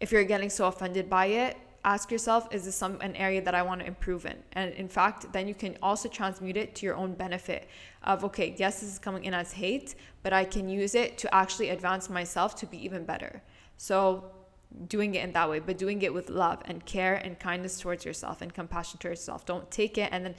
if 0.00 0.10
you're 0.10 0.24
getting 0.24 0.48
so 0.48 0.66
offended 0.66 1.10
by 1.10 1.26
it, 1.26 1.56
ask 1.84 2.10
yourself 2.10 2.52
is 2.52 2.64
this 2.64 2.74
some 2.74 3.00
an 3.00 3.16
area 3.16 3.40
that 3.40 3.54
i 3.54 3.62
want 3.62 3.80
to 3.80 3.86
improve 3.86 4.26
in? 4.26 4.36
And 4.52 4.72
in 4.74 4.88
fact 4.88 5.32
then 5.32 5.48
you 5.48 5.54
can 5.54 5.76
also 5.82 6.08
transmute 6.08 6.56
it 6.56 6.74
to 6.76 6.86
your 6.86 6.96
own 6.96 7.14
benefit 7.14 7.68
of 8.04 8.24
okay 8.24 8.54
yes 8.58 8.80
this 8.80 8.90
is 8.90 8.98
coming 8.98 9.24
in 9.24 9.34
as 9.34 9.52
hate 9.52 9.94
but 10.22 10.32
i 10.32 10.44
can 10.44 10.68
use 10.68 10.94
it 10.94 11.18
to 11.18 11.34
actually 11.34 11.70
advance 11.70 12.10
myself 12.10 12.54
to 12.56 12.66
be 12.66 12.82
even 12.84 13.04
better. 13.04 13.42
So 13.76 14.30
doing 14.86 15.14
it 15.14 15.24
in 15.24 15.32
that 15.32 15.48
way 15.50 15.58
but 15.58 15.78
doing 15.78 16.02
it 16.02 16.12
with 16.12 16.30
love 16.30 16.62
and 16.66 16.84
care 16.84 17.14
and 17.14 17.38
kindness 17.38 17.80
towards 17.80 18.04
yourself 18.04 18.42
and 18.42 18.52
compassion 18.52 18.98
towards 18.98 19.20
yourself. 19.20 19.44
Don't 19.46 19.70
take 19.70 19.98
it 19.98 20.10
and 20.12 20.24
then 20.24 20.34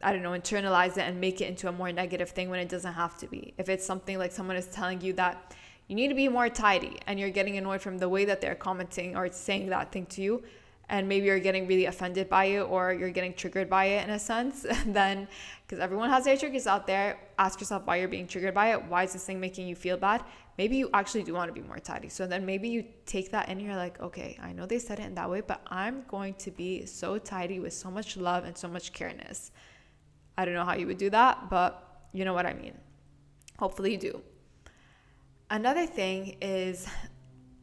I 0.00 0.12
don't 0.12 0.22
know, 0.22 0.30
internalize 0.30 0.92
it 0.92 1.00
and 1.00 1.20
make 1.20 1.40
it 1.40 1.48
into 1.48 1.68
a 1.68 1.72
more 1.72 1.90
negative 1.90 2.30
thing 2.30 2.50
when 2.50 2.60
it 2.60 2.68
doesn't 2.68 2.92
have 2.92 3.18
to 3.18 3.26
be. 3.26 3.52
If 3.58 3.68
it's 3.68 3.84
something 3.84 4.16
like 4.16 4.30
someone 4.30 4.56
is 4.56 4.66
telling 4.66 5.00
you 5.00 5.12
that 5.14 5.54
you 5.88 5.96
need 5.96 6.08
to 6.08 6.14
be 6.14 6.28
more 6.28 6.48
tidy 6.48 6.98
and 7.06 7.18
you're 7.18 7.30
getting 7.30 7.56
annoyed 7.56 7.80
from 7.80 7.98
the 7.98 8.08
way 8.08 8.24
that 8.26 8.40
they're 8.40 8.54
commenting 8.54 9.16
or 9.16 9.30
saying 9.32 9.70
that 9.70 9.90
thing 9.90 10.06
to 10.06 10.22
you, 10.22 10.42
and 10.90 11.08
maybe 11.08 11.26
you're 11.26 11.38
getting 11.38 11.66
really 11.66 11.84
offended 11.84 12.28
by 12.28 12.46
it 12.46 12.62
or 12.62 12.92
you're 12.92 13.10
getting 13.10 13.34
triggered 13.34 13.68
by 13.68 13.86
it 13.86 14.04
in 14.04 14.10
a 14.10 14.18
sense, 14.18 14.64
then 14.86 15.28
because 15.62 15.80
everyone 15.80 16.08
has 16.08 16.24
their 16.24 16.36
triggers 16.36 16.66
out 16.66 16.86
there, 16.86 17.18
ask 17.38 17.60
yourself 17.60 17.86
why 17.86 17.96
you're 17.96 18.08
being 18.08 18.26
triggered 18.26 18.54
by 18.54 18.72
it. 18.72 18.84
Why 18.84 19.04
is 19.04 19.12
this 19.12 19.24
thing 19.24 19.38
making 19.38 19.68
you 19.68 19.76
feel 19.76 19.98
bad? 19.98 20.24
Maybe 20.56 20.76
you 20.76 20.88
actually 20.94 21.24
do 21.24 21.34
want 21.34 21.54
to 21.54 21.60
be 21.60 21.66
more 21.66 21.78
tidy. 21.78 22.08
So 22.08 22.26
then 22.26 22.46
maybe 22.46 22.68
you 22.68 22.84
take 23.04 23.30
that 23.32 23.48
in 23.48 23.58
and 23.58 23.66
you're 23.66 23.76
like, 23.76 24.00
okay, 24.00 24.38
I 24.42 24.52
know 24.52 24.64
they 24.64 24.78
said 24.78 24.98
it 24.98 25.04
in 25.04 25.14
that 25.16 25.28
way, 25.28 25.42
but 25.42 25.60
I'm 25.68 26.04
going 26.08 26.34
to 26.34 26.50
be 26.50 26.86
so 26.86 27.18
tidy 27.18 27.60
with 27.60 27.74
so 27.74 27.90
much 27.90 28.16
love 28.16 28.44
and 28.44 28.56
so 28.56 28.66
much 28.66 28.92
careness. 28.92 29.50
I 30.38 30.46
don't 30.46 30.54
know 30.54 30.64
how 30.64 30.74
you 30.74 30.86
would 30.86 30.98
do 30.98 31.10
that, 31.10 31.50
but 31.50 32.06
you 32.12 32.24
know 32.24 32.32
what 32.32 32.46
I 32.46 32.54
mean. 32.54 32.78
Hopefully 33.58 33.92
you 33.92 33.98
do. 33.98 34.22
Another 35.50 35.86
thing 35.86 36.36
is 36.40 36.88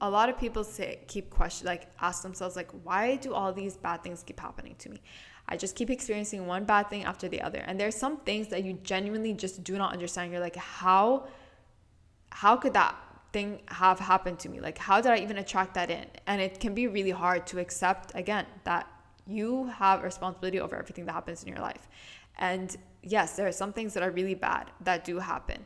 a 0.06 0.10
lot 0.10 0.30
of 0.30 0.38
people 0.38 0.64
say 0.64 1.00
keep 1.08 1.30
question 1.30 1.66
like 1.66 1.88
ask 2.00 2.22
themselves 2.22 2.56
like 2.56 2.70
why 2.84 3.16
do 3.16 3.34
all 3.34 3.52
these 3.52 3.76
bad 3.76 4.04
things 4.04 4.24
keep 4.24 4.40
happening 4.40 4.76
to 4.80 4.90
me? 4.90 5.02
I 5.48 5.58
just 5.58 5.76
keep 5.76 5.90
experiencing 5.90 6.48
one 6.48 6.66
bad 6.66 6.90
thing 6.90 7.04
after 7.04 7.28
the 7.28 7.42
other. 7.42 7.60
And 7.60 7.80
there's 7.80 7.96
some 7.96 8.18
things 8.18 8.48
that 8.50 8.64
you 8.64 8.74
genuinely 8.84 9.34
just 9.34 9.64
do 9.64 9.78
not 9.78 9.94
understand. 9.94 10.32
You're 10.32 10.42
like, 10.42 10.56
how 10.56 11.28
how 12.32 12.56
could 12.58 12.74
that 12.74 12.96
thing 13.34 13.62
have 13.68 14.00
happened 14.00 14.40
to 14.40 14.50
me? 14.50 14.60
Like 14.60 14.78
how 14.78 15.02
did 15.02 15.12
I 15.12 15.18
even 15.18 15.38
attract 15.38 15.74
that 15.74 15.90
in? 15.90 16.06
And 16.28 16.42
it 16.42 16.60
can 16.60 16.74
be 16.74 16.88
really 16.88 17.12
hard 17.12 17.48
to 17.48 17.60
accept 17.60 18.12
again 18.16 18.46
that 18.64 18.88
you 19.28 19.68
have 19.68 20.04
responsibility 20.04 20.60
over 20.60 20.76
everything 20.76 21.06
that 21.06 21.14
happens 21.14 21.44
in 21.44 21.50
your 21.50 21.60
life. 21.60 21.88
And 22.38 22.76
yes, 23.02 23.36
there 23.36 23.48
are 23.48 23.52
some 23.52 23.74
things 23.74 23.94
that 23.94 24.04
are 24.04 24.12
really 24.12 24.36
bad 24.36 24.72
that 24.82 25.04
do 25.04 25.20
happen. 25.20 25.66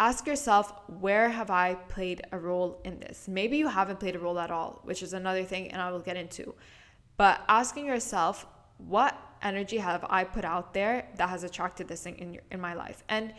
Ask 0.00 0.26
yourself, 0.26 0.72
where 1.00 1.28
have 1.28 1.50
I 1.50 1.74
played 1.74 2.22
a 2.32 2.38
role 2.38 2.80
in 2.84 2.98
this? 2.98 3.28
Maybe 3.28 3.56
you 3.56 3.68
haven't 3.68 4.00
played 4.00 4.16
a 4.16 4.18
role 4.18 4.38
at 4.40 4.50
all, 4.50 4.80
which 4.82 5.02
is 5.02 5.12
another 5.12 5.44
thing, 5.44 5.70
and 5.70 5.80
I 5.80 5.92
will 5.92 6.00
get 6.00 6.16
into. 6.16 6.54
But 7.16 7.42
asking 7.48 7.86
yourself, 7.86 8.46
what 8.78 9.16
energy 9.40 9.78
have 9.78 10.04
I 10.10 10.24
put 10.24 10.44
out 10.44 10.74
there 10.74 11.08
that 11.16 11.28
has 11.28 11.44
attracted 11.44 11.86
this 11.86 12.02
thing 12.02 12.18
in 12.18 12.34
your, 12.34 12.42
in 12.50 12.60
my 12.60 12.74
life? 12.74 13.04
And 13.08 13.34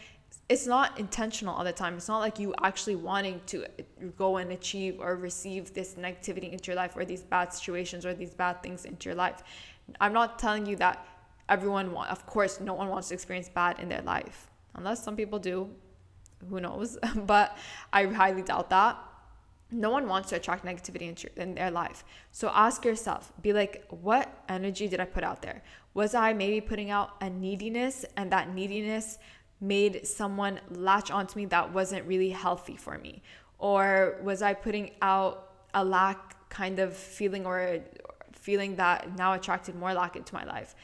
it's 0.47 0.65
not 0.65 0.97
intentional 0.97 1.53
all 1.55 1.63
the 1.63 1.74
time. 1.74 1.95
It's 1.95 2.07
not 2.07 2.19
like 2.19 2.39
you 2.39 2.53
actually 2.62 2.95
wanting 2.95 3.41
to 3.47 3.65
uh, 3.65 3.67
go 4.17 4.38
and 4.38 4.51
achieve 4.51 5.00
or 5.00 5.17
receive 5.17 5.74
this 5.74 5.95
negativity 5.95 6.51
into 6.51 6.67
your 6.67 6.75
life 6.75 6.95
or 6.95 7.03
these 7.03 7.24
bad 7.24 7.53
situations 7.53 8.05
or 8.05 8.13
these 8.13 8.33
bad 8.33 8.63
things 8.63 8.85
into 8.85 9.09
your 9.09 9.15
life. 9.15 9.43
I'm 10.00 10.13
not 10.13 10.39
telling 10.39 10.65
you 10.65 10.77
that 10.77 11.05
everyone 11.50 11.91
want, 11.91 12.12
of 12.12 12.25
course, 12.25 12.59
no 12.59 12.74
one 12.74 12.88
wants 12.88 13.09
to 13.09 13.13
experience 13.13 13.50
bad 13.50 13.79
in 13.79 13.89
their 13.89 14.01
life. 14.03 14.50
Unless 14.75 15.03
some 15.03 15.15
people 15.15 15.39
do, 15.39 15.69
who 16.49 16.59
knows? 16.59 16.97
but 17.15 17.57
I 17.91 18.05
highly 18.05 18.41
doubt 18.41 18.69
that. 18.69 18.97
No 19.71 19.89
one 19.89 20.07
wants 20.07 20.29
to 20.29 20.35
attract 20.35 20.63
negativity 20.63 21.27
in 21.37 21.55
their 21.55 21.71
life. 21.71 22.03
So 22.31 22.49
ask 22.53 22.85
yourself, 22.85 23.33
be 23.41 23.51
like, 23.51 23.85
what 23.89 24.43
energy 24.47 24.87
did 24.87 24.99
I 24.99 25.05
put 25.05 25.23
out 25.23 25.41
there? 25.41 25.63
Was 25.93 26.13
I 26.13 26.33
maybe 26.33 26.61
putting 26.61 26.91
out 26.91 27.15
a 27.21 27.29
neediness 27.29 28.05
and 28.15 28.31
that 28.31 28.53
neediness 28.53 29.17
made 29.59 30.05
someone 30.05 30.59
latch 30.69 31.09
onto 31.09 31.39
me 31.39 31.45
that 31.47 31.73
wasn't 31.73 32.05
really 32.05 32.29
healthy 32.29 32.75
for 32.75 32.97
me? 32.97 33.21
Or 33.57 34.19
was 34.23 34.41
I 34.41 34.53
putting 34.53 34.91
out 35.01 35.51
a 35.73 35.83
lack 35.83 36.49
kind 36.49 36.79
of 36.79 36.95
feeling 36.95 37.45
or 37.45 37.79
feeling 38.33 38.75
that 38.75 39.17
now 39.17 39.33
attracted 39.33 39.75
more 39.75 39.93
lack 39.93 40.15
into 40.15 40.33
my 40.33 40.43
life? 40.43 40.75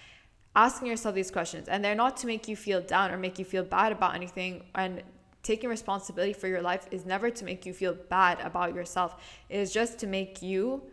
Asking 0.56 0.88
yourself 0.88 1.16
these 1.16 1.32
questions, 1.32 1.70
and 1.70 1.84
they're 1.84 1.96
not 1.96 2.18
to 2.18 2.28
make 2.28 2.48
you 2.48 2.56
feel 2.56 2.82
down 2.82 3.12
or 3.12 3.18
make 3.18 3.40
you 3.40 3.46
feel 3.46 3.64
bad 3.64 3.92
about 3.92 4.16
anything. 4.16 4.64
And 4.76 5.02
taking 5.44 5.70
responsibility 5.70 6.34
for 6.34 6.48
your 6.48 6.62
life 6.62 6.88
is 6.92 7.06
never 7.06 7.30
to 7.30 7.46
make 7.46 7.66
you 7.66 7.74
feel 7.74 7.94
bad 7.94 8.40
about 8.42 8.76
yourself, 8.76 9.16
it 9.50 9.58
is 9.58 9.74
just 9.74 10.00
to 10.00 10.08
make 10.08 10.42
you 10.42 10.84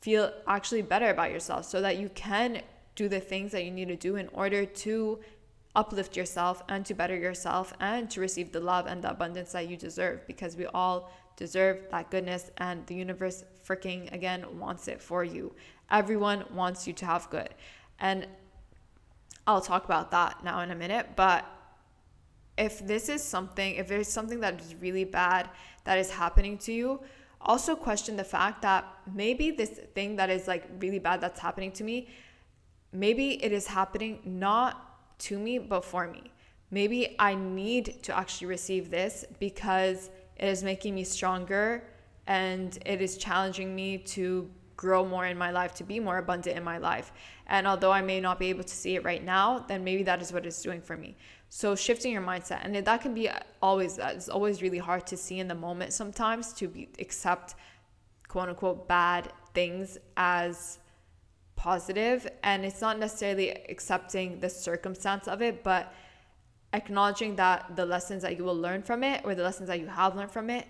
feel 0.00 0.32
actually 0.46 0.82
better 0.82 1.10
about 1.10 1.30
yourself 1.30 1.64
so 1.64 1.80
that 1.80 1.98
you 1.98 2.08
can 2.10 2.62
do 2.94 3.08
the 3.08 3.20
things 3.20 3.52
that 3.52 3.64
you 3.64 3.70
need 3.70 3.88
to 3.88 3.96
do 3.96 4.16
in 4.16 4.28
order 4.32 4.64
to 4.64 5.18
uplift 5.74 6.16
yourself 6.16 6.62
and 6.68 6.84
to 6.86 6.94
better 6.94 7.16
yourself 7.16 7.72
and 7.80 8.10
to 8.10 8.20
receive 8.20 8.50
the 8.52 8.60
love 8.60 8.86
and 8.86 9.02
the 9.02 9.10
abundance 9.10 9.52
that 9.52 9.68
you 9.68 9.76
deserve 9.76 10.26
because 10.26 10.56
we 10.56 10.66
all 10.66 11.12
deserve 11.36 11.86
that 11.90 12.10
goodness 12.10 12.50
and 12.58 12.84
the 12.86 12.94
universe 12.94 13.44
freaking 13.64 14.12
again 14.12 14.44
wants 14.58 14.88
it 14.88 15.00
for 15.00 15.22
you. 15.22 15.54
Everyone 15.90 16.44
wants 16.52 16.86
you 16.86 16.92
to 16.94 17.06
have 17.06 17.30
good. 17.30 17.50
And 18.00 18.26
I'll 19.46 19.60
talk 19.60 19.84
about 19.84 20.10
that 20.10 20.42
now 20.42 20.60
in 20.60 20.70
a 20.70 20.74
minute, 20.74 21.10
but 21.14 21.44
if 22.58 22.86
this 22.86 23.08
is 23.08 23.22
something, 23.22 23.76
if 23.76 23.88
there's 23.88 24.08
something 24.08 24.40
that 24.40 24.60
is 24.60 24.74
really 24.80 25.04
bad 25.04 25.48
that 25.84 25.98
is 25.98 26.10
happening 26.10 26.58
to 26.58 26.72
you, 26.72 27.00
also 27.40 27.76
question 27.76 28.16
the 28.16 28.24
fact 28.24 28.62
that 28.62 28.84
maybe 29.14 29.50
this 29.52 29.80
thing 29.94 30.16
that 30.16 30.28
is 30.28 30.48
like 30.48 30.64
really 30.80 30.98
bad 30.98 31.20
that's 31.20 31.38
happening 31.38 31.70
to 31.72 31.84
me, 31.84 32.08
maybe 32.92 33.42
it 33.42 33.52
is 33.52 33.66
happening 33.66 34.18
not 34.24 35.18
to 35.20 35.38
me, 35.38 35.58
but 35.58 35.84
for 35.84 36.08
me. 36.08 36.32
Maybe 36.70 37.16
I 37.18 37.34
need 37.34 38.02
to 38.02 38.16
actually 38.16 38.48
receive 38.48 38.90
this 38.90 39.24
because 39.38 40.10
it 40.36 40.48
is 40.48 40.62
making 40.62 40.94
me 40.94 41.04
stronger 41.04 41.84
and 42.26 42.78
it 42.84 43.00
is 43.00 43.16
challenging 43.16 43.74
me 43.74 43.98
to 43.98 44.50
grow 44.76 45.04
more 45.04 45.26
in 45.26 45.36
my 45.36 45.50
life, 45.50 45.74
to 45.74 45.84
be 45.84 45.98
more 45.98 46.18
abundant 46.18 46.56
in 46.56 46.62
my 46.62 46.78
life. 46.78 47.12
And 47.46 47.66
although 47.66 47.90
I 47.90 48.02
may 48.02 48.20
not 48.20 48.38
be 48.38 48.46
able 48.46 48.64
to 48.64 48.74
see 48.74 48.94
it 48.96 49.04
right 49.04 49.24
now, 49.24 49.58
then 49.68 49.82
maybe 49.82 50.02
that 50.04 50.20
is 50.22 50.32
what 50.32 50.46
it's 50.46 50.62
doing 50.62 50.80
for 50.80 50.96
me. 50.96 51.16
So 51.50 51.74
shifting 51.74 52.12
your 52.12 52.22
mindset, 52.22 52.60
and 52.62 52.74
that 52.74 53.00
can 53.00 53.14
be 53.14 53.30
always 53.62 53.98
it's 53.98 54.28
always 54.28 54.60
really 54.60 54.78
hard 54.78 55.06
to 55.06 55.16
see 55.16 55.38
in 55.40 55.48
the 55.48 55.54
moment 55.54 55.92
sometimes 55.92 56.52
to 56.54 56.68
be, 56.68 56.88
accept 56.98 57.54
quote 58.28 58.50
unquote 58.50 58.86
bad 58.86 59.32
things 59.54 59.96
as 60.16 60.78
positive, 61.56 62.28
and 62.42 62.64
it's 62.64 62.80
not 62.80 62.98
necessarily 62.98 63.50
accepting 63.50 64.40
the 64.40 64.50
circumstance 64.50 65.26
of 65.26 65.40
it, 65.40 65.64
but 65.64 65.92
acknowledging 66.74 67.34
that 67.36 67.74
the 67.76 67.86
lessons 67.86 68.22
that 68.22 68.36
you 68.36 68.44
will 68.44 68.56
learn 68.56 68.82
from 68.82 69.02
it 69.02 69.22
or 69.24 69.34
the 69.34 69.42
lessons 69.42 69.68
that 69.68 69.80
you 69.80 69.86
have 69.86 70.14
learned 70.14 70.30
from 70.30 70.50
it 70.50 70.66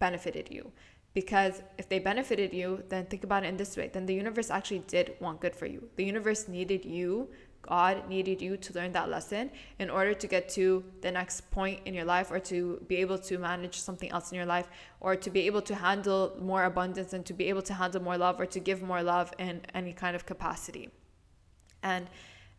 benefited 0.00 0.48
you. 0.50 0.72
Because 1.14 1.62
if 1.78 1.88
they 1.88 1.98
benefited 1.98 2.52
you, 2.52 2.82
then 2.88 3.06
think 3.06 3.24
about 3.24 3.44
it 3.44 3.48
in 3.48 3.56
this 3.56 3.76
way 3.76 3.90
then 3.92 4.06
the 4.06 4.14
universe 4.14 4.50
actually 4.50 4.80
did 4.80 5.14
want 5.20 5.40
good 5.40 5.54
for 5.54 5.66
you. 5.66 5.88
The 5.96 6.04
universe 6.04 6.48
needed 6.48 6.84
you 6.84 7.28
God 7.62 8.08
needed 8.08 8.40
you 8.40 8.56
to 8.56 8.72
learn 8.72 8.92
that 8.92 9.08
lesson 9.10 9.50
in 9.78 9.90
order 9.90 10.14
to 10.14 10.26
get 10.26 10.48
to 10.50 10.82
the 11.02 11.10
next 11.10 11.50
point 11.50 11.80
in 11.84 11.94
your 11.94 12.04
life 12.04 12.30
or 12.30 12.40
to 12.40 12.82
be 12.88 12.96
able 12.96 13.18
to 13.18 13.38
manage 13.38 13.80
something 13.80 14.10
else 14.10 14.32
in 14.32 14.36
your 14.36 14.46
life 14.46 14.68
or 15.00 15.14
to 15.16 15.30
be 15.30 15.40
able 15.46 15.62
to 15.62 15.74
handle 15.74 16.36
more 16.40 16.64
abundance 16.64 17.12
and 17.12 17.24
to 17.26 17.34
be 17.34 17.48
able 17.48 17.62
to 17.62 17.74
handle 17.74 18.02
more 18.02 18.16
love 18.16 18.40
or 18.40 18.46
to 18.46 18.60
give 18.60 18.82
more 18.82 19.02
love 19.02 19.32
in 19.38 19.60
any 19.74 19.92
kind 19.92 20.16
of 20.16 20.26
capacity. 20.26 20.88
And 21.82 22.08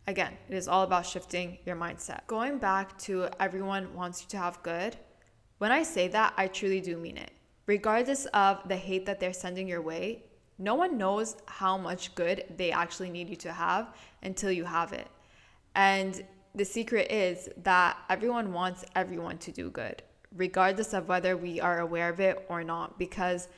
again, 0.06 0.36
it 0.48 0.54
is 0.54 0.68
all 0.68 0.82
about 0.82 1.06
shifting 1.06 1.58
your 1.64 1.76
mindset. 1.76 2.26
Going 2.26 2.58
back 2.58 2.96
to 2.98 3.28
everyone 3.40 3.94
wants 3.94 4.22
you 4.22 4.28
to 4.28 4.38
have 4.38 4.62
good, 4.62 4.96
when 5.58 5.72
I 5.72 5.82
say 5.82 6.08
that, 6.08 6.34
I 6.36 6.46
truly 6.46 6.80
do 6.80 6.96
mean 6.96 7.16
it. 7.16 7.30
Regardless 7.66 8.26
of 8.26 8.66
the 8.68 8.76
hate 8.76 9.06
that 9.06 9.20
they're 9.20 9.32
sending 9.32 9.68
your 9.68 9.82
way, 9.82 10.24
no 10.62 10.74
one 10.74 10.96
knows 10.96 11.36
how 11.46 11.76
much 11.76 12.14
good 12.14 12.44
they 12.56 12.70
actually 12.70 13.10
need 13.10 13.28
you 13.28 13.36
to 13.36 13.52
have 13.52 13.88
until 14.22 14.52
you 14.52 14.64
have 14.64 14.92
it. 14.92 15.08
And 15.74 16.24
the 16.54 16.64
secret 16.64 17.10
is 17.10 17.48
that 17.64 17.96
everyone 18.08 18.52
wants 18.52 18.84
everyone 18.94 19.38
to 19.38 19.50
do 19.50 19.70
good, 19.70 20.02
regardless 20.36 20.92
of 20.92 21.08
whether 21.08 21.36
we 21.36 21.60
are 21.60 21.80
aware 21.80 22.08
of 22.08 22.20
it 22.20 22.46
or 22.48 22.62
not, 22.62 22.98
because 22.98 23.48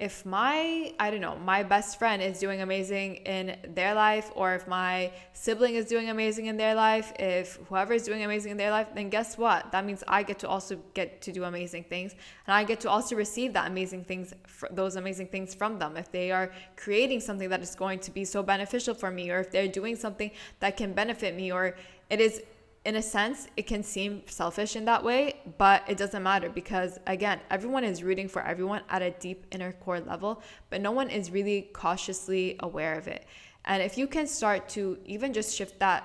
if 0.00 0.26
my 0.26 0.92
i 0.98 1.08
don't 1.08 1.20
know 1.20 1.36
my 1.36 1.62
best 1.62 1.98
friend 2.00 2.20
is 2.20 2.40
doing 2.40 2.60
amazing 2.62 3.14
in 3.14 3.56
their 3.74 3.94
life 3.94 4.30
or 4.34 4.52
if 4.54 4.66
my 4.66 5.10
sibling 5.32 5.76
is 5.76 5.86
doing 5.86 6.10
amazing 6.10 6.46
in 6.46 6.56
their 6.56 6.74
life 6.74 7.12
if 7.20 7.60
whoever 7.68 7.92
is 7.92 8.02
doing 8.02 8.24
amazing 8.24 8.50
in 8.50 8.56
their 8.56 8.72
life 8.72 8.88
then 8.94 9.08
guess 9.08 9.38
what? 9.38 9.70
That 9.70 9.84
means 9.84 10.02
i 10.08 10.22
get 10.24 10.38
to 10.40 10.48
also 10.48 10.78
get 10.94 11.22
to 11.22 11.32
do 11.32 11.44
amazing 11.44 11.84
things 11.84 12.12
and 12.46 12.54
i 12.54 12.64
get 12.64 12.80
to 12.80 12.90
also 12.90 13.14
receive 13.14 13.52
that 13.52 13.70
amazing 13.70 14.02
things 14.04 14.34
those 14.70 14.96
amazing 14.96 15.28
things 15.28 15.54
from 15.54 15.78
them. 15.78 15.96
If 15.96 16.10
they 16.10 16.30
are 16.30 16.50
creating 16.76 17.20
something 17.20 17.48
that 17.48 17.62
is 17.62 17.74
going 17.74 17.98
to 18.00 18.10
be 18.10 18.24
so 18.24 18.42
beneficial 18.42 18.94
for 18.94 19.10
me 19.10 19.30
or 19.30 19.40
if 19.40 19.50
they're 19.50 19.68
doing 19.68 19.96
something 19.96 20.30
that 20.60 20.76
can 20.76 20.92
benefit 20.92 21.34
me 21.34 21.52
or 21.52 21.76
it 22.10 22.20
is 22.20 22.42
in 22.84 22.96
a 22.96 23.02
sense, 23.02 23.48
it 23.56 23.66
can 23.66 23.82
seem 23.82 24.22
selfish 24.26 24.76
in 24.76 24.84
that 24.84 25.02
way, 25.02 25.40
but 25.56 25.82
it 25.88 25.96
doesn't 25.96 26.22
matter 26.22 26.50
because, 26.50 26.98
again, 27.06 27.40
everyone 27.50 27.82
is 27.82 28.02
rooting 28.02 28.28
for 28.28 28.42
everyone 28.42 28.82
at 28.90 29.00
a 29.00 29.10
deep 29.12 29.46
inner 29.52 29.72
core 29.72 30.00
level, 30.00 30.42
but 30.68 30.82
no 30.82 30.92
one 30.92 31.08
is 31.08 31.30
really 31.30 31.70
cautiously 31.72 32.56
aware 32.60 32.98
of 32.98 33.08
it. 33.08 33.26
And 33.64 33.82
if 33.82 33.96
you 33.96 34.06
can 34.06 34.26
start 34.26 34.68
to 34.70 34.98
even 35.06 35.32
just 35.32 35.56
shift 35.56 35.78
that 35.78 36.04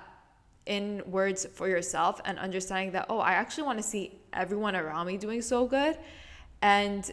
in 0.68 1.02
words 1.06 1.46
for 1.54 1.68
yourself 1.68 2.22
and 2.24 2.40
understanding 2.40 2.92
that, 2.92 3.08
oh, 3.10 3.20
I 3.20 3.32
actually 3.32 3.64
want 3.64 3.80
to 3.80 3.84
see 3.84 4.22
everyone 4.32 4.76
around 4.76 5.08
me 5.08 5.18
doing 5.18 5.42
so 5.42 5.68
good, 5.68 5.98
and 6.62 7.12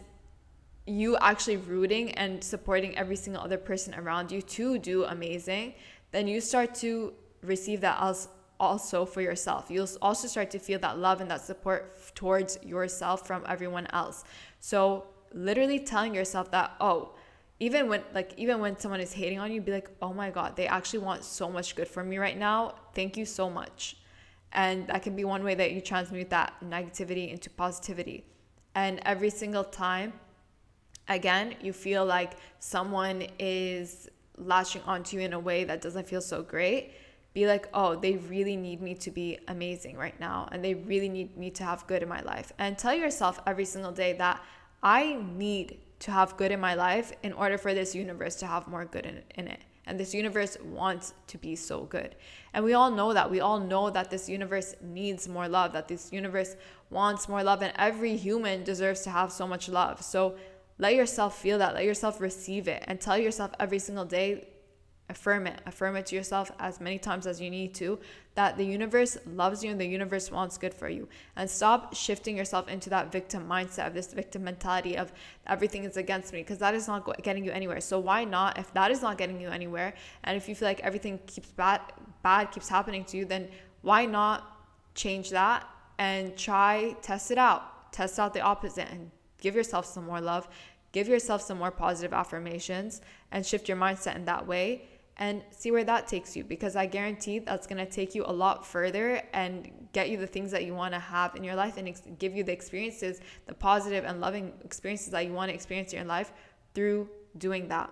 you 0.86 1.16
actually 1.16 1.56
rooting 1.56 2.12
and 2.12 2.44
supporting 2.44 2.96
every 2.96 3.16
single 3.16 3.42
other 3.42 3.58
person 3.58 3.94
around 3.96 4.30
you 4.30 4.40
to 4.42 4.78
do 4.78 5.04
amazing, 5.04 5.74
then 6.12 6.28
you 6.28 6.40
start 6.40 6.72
to 6.76 7.12
receive 7.42 7.80
that 7.80 7.98
as 8.00 8.28
also 8.58 9.04
for 9.04 9.20
yourself. 9.20 9.70
You'll 9.70 9.88
also 10.00 10.28
start 10.28 10.50
to 10.52 10.58
feel 10.58 10.78
that 10.80 10.98
love 10.98 11.20
and 11.20 11.30
that 11.30 11.42
support 11.42 12.14
towards 12.14 12.58
yourself 12.62 13.26
from 13.26 13.44
everyone 13.48 13.86
else. 13.92 14.24
So, 14.60 15.06
literally 15.32 15.80
telling 15.80 16.14
yourself 16.14 16.50
that, 16.52 16.72
oh, 16.80 17.14
even 17.58 17.88
when 17.88 18.02
like 18.14 18.32
even 18.36 18.60
when 18.60 18.78
someone 18.78 19.00
is 19.00 19.12
hating 19.12 19.38
on 19.38 19.50
you, 19.50 19.60
be 19.60 19.72
like, 19.72 19.90
"Oh 20.02 20.12
my 20.12 20.30
god, 20.30 20.56
they 20.56 20.66
actually 20.66 20.98
want 21.00 21.24
so 21.24 21.48
much 21.50 21.74
good 21.74 21.88
for 21.88 22.04
me 22.04 22.18
right 22.18 22.36
now. 22.36 22.74
Thank 22.94 23.16
you 23.16 23.24
so 23.24 23.48
much." 23.48 23.96
And 24.52 24.86
that 24.88 25.02
can 25.02 25.16
be 25.16 25.24
one 25.24 25.42
way 25.42 25.54
that 25.54 25.72
you 25.72 25.80
transmute 25.80 26.30
that 26.30 26.54
negativity 26.62 27.30
into 27.30 27.50
positivity. 27.50 28.24
And 28.74 29.00
every 29.04 29.30
single 29.30 29.64
time 29.64 30.12
again, 31.08 31.54
you 31.62 31.72
feel 31.72 32.04
like 32.04 32.32
someone 32.58 33.26
is 33.38 34.08
latching 34.38 34.82
onto 34.82 35.16
you 35.16 35.22
in 35.22 35.32
a 35.32 35.38
way 35.38 35.64
that 35.64 35.80
doesn't 35.80 36.06
feel 36.06 36.20
so 36.20 36.42
great, 36.42 36.92
be 37.36 37.46
like, 37.46 37.68
oh, 37.74 37.94
they 37.94 38.16
really 38.16 38.56
need 38.56 38.80
me 38.80 38.94
to 38.94 39.10
be 39.10 39.38
amazing 39.46 39.94
right 39.94 40.18
now 40.18 40.48
and 40.50 40.64
they 40.64 40.72
really 40.72 41.10
need 41.10 41.36
me 41.36 41.50
to 41.50 41.62
have 41.62 41.86
good 41.86 42.02
in 42.02 42.08
my 42.08 42.22
life. 42.22 42.50
And 42.58 42.78
tell 42.78 42.94
yourself 42.94 43.38
every 43.46 43.66
single 43.66 43.92
day 43.92 44.14
that 44.14 44.42
I 44.82 45.22
need 45.36 45.78
to 45.98 46.10
have 46.10 46.38
good 46.38 46.50
in 46.50 46.60
my 46.60 46.74
life 46.74 47.12
in 47.22 47.34
order 47.34 47.58
for 47.58 47.74
this 47.74 47.94
universe 47.94 48.36
to 48.36 48.46
have 48.46 48.66
more 48.66 48.86
good 48.86 49.04
in, 49.04 49.22
in 49.34 49.48
it. 49.48 49.60
And 49.84 50.00
this 50.00 50.14
universe 50.14 50.56
wants 50.64 51.12
to 51.26 51.36
be 51.36 51.56
so 51.56 51.84
good. 51.84 52.16
And 52.54 52.64
we 52.64 52.72
all 52.72 52.90
know 52.90 53.12
that. 53.12 53.30
We 53.30 53.40
all 53.40 53.60
know 53.60 53.90
that 53.90 54.10
this 54.10 54.30
universe 54.30 54.74
needs 54.80 55.28
more 55.28 55.46
love, 55.46 55.74
that 55.74 55.88
this 55.88 56.14
universe 56.14 56.56
wants 56.88 57.28
more 57.28 57.44
love, 57.44 57.60
and 57.60 57.74
every 57.76 58.16
human 58.16 58.64
deserves 58.64 59.02
to 59.02 59.10
have 59.10 59.30
so 59.30 59.46
much 59.46 59.68
love. 59.68 60.02
So 60.02 60.36
let 60.78 60.94
yourself 60.94 61.38
feel 61.38 61.58
that, 61.58 61.74
let 61.74 61.84
yourself 61.84 62.18
receive 62.20 62.66
it, 62.66 62.82
and 62.88 62.98
tell 62.98 63.18
yourself 63.18 63.50
every 63.60 63.78
single 63.78 64.06
day 64.06 64.48
affirm 65.08 65.46
it. 65.46 65.60
Affirm 65.66 65.96
it 65.96 66.06
to 66.06 66.16
yourself 66.16 66.50
as 66.58 66.80
many 66.80 66.98
times 66.98 67.26
as 67.26 67.40
you 67.40 67.50
need 67.50 67.74
to 67.74 67.98
that 68.34 68.56
the 68.58 68.64
universe 68.64 69.16
loves 69.26 69.64
you 69.64 69.70
and 69.70 69.80
the 69.80 69.86
universe 69.86 70.30
wants 70.30 70.58
good 70.58 70.74
for 70.74 70.88
you. 70.88 71.08
And 71.36 71.48
stop 71.48 71.94
shifting 71.94 72.36
yourself 72.36 72.68
into 72.68 72.90
that 72.90 73.10
victim 73.12 73.48
mindset 73.48 73.86
of 73.86 73.94
this 73.94 74.12
victim 74.12 74.44
mentality 74.44 74.96
of 74.96 75.12
everything 75.46 75.84
is 75.84 75.96
against 75.96 76.32
me 76.32 76.40
because 76.40 76.58
that 76.58 76.74
is 76.74 76.86
not 76.86 77.22
getting 77.22 77.44
you 77.44 77.50
anywhere. 77.50 77.80
So 77.80 77.98
why 77.98 78.24
not 78.24 78.58
if 78.58 78.72
that 78.74 78.90
is 78.90 79.00
not 79.00 79.16
getting 79.16 79.40
you 79.40 79.48
anywhere 79.48 79.94
and 80.24 80.36
if 80.36 80.48
you 80.48 80.54
feel 80.54 80.68
like 80.68 80.80
everything 80.80 81.18
keeps 81.26 81.50
bad 81.52 81.80
bad 82.22 82.50
keeps 82.50 82.68
happening 82.68 83.04
to 83.04 83.16
you 83.16 83.24
then 83.24 83.48
why 83.82 84.04
not 84.04 84.58
change 84.94 85.30
that 85.30 85.66
and 85.98 86.36
try 86.36 86.94
test 87.00 87.30
it 87.30 87.38
out. 87.38 87.92
Test 87.92 88.18
out 88.18 88.34
the 88.34 88.40
opposite 88.40 88.88
and 88.90 89.10
give 89.40 89.54
yourself 89.54 89.86
some 89.86 90.04
more 90.04 90.20
love. 90.20 90.48
Give 90.92 91.08
yourself 91.08 91.42
some 91.42 91.58
more 91.58 91.70
positive 91.70 92.12
affirmations 92.12 93.00
and 93.32 93.46
shift 93.46 93.68
your 93.68 93.78
mindset 93.78 94.16
in 94.16 94.24
that 94.26 94.46
way 94.46 94.88
and 95.18 95.42
see 95.50 95.70
where 95.70 95.84
that 95.84 96.06
takes 96.06 96.36
you 96.36 96.44
because 96.44 96.76
I 96.76 96.84
guarantee 96.86 97.38
that's 97.38 97.66
going 97.66 97.78
to 97.78 97.90
take 97.90 98.14
you 98.14 98.24
a 98.26 98.32
lot 98.32 98.66
further 98.66 99.22
and 99.32 99.88
get 99.92 100.10
you 100.10 100.18
the 100.18 100.26
things 100.26 100.50
that 100.50 100.64
you 100.64 100.74
want 100.74 100.92
to 100.92 101.00
have 101.00 101.34
in 101.34 101.42
your 101.42 101.54
life 101.54 101.78
and 101.78 101.88
ex- 101.88 102.02
give 102.18 102.36
you 102.36 102.44
the 102.44 102.52
experiences, 102.52 103.20
the 103.46 103.54
positive 103.54 104.04
and 104.04 104.20
loving 104.20 104.52
experiences 104.62 105.10
that 105.12 105.24
you 105.24 105.32
want 105.32 105.48
to 105.48 105.54
experience 105.54 105.92
in 105.92 105.98
your 106.00 106.06
life 106.06 106.32
through 106.74 107.08
doing 107.38 107.68
that. 107.68 107.90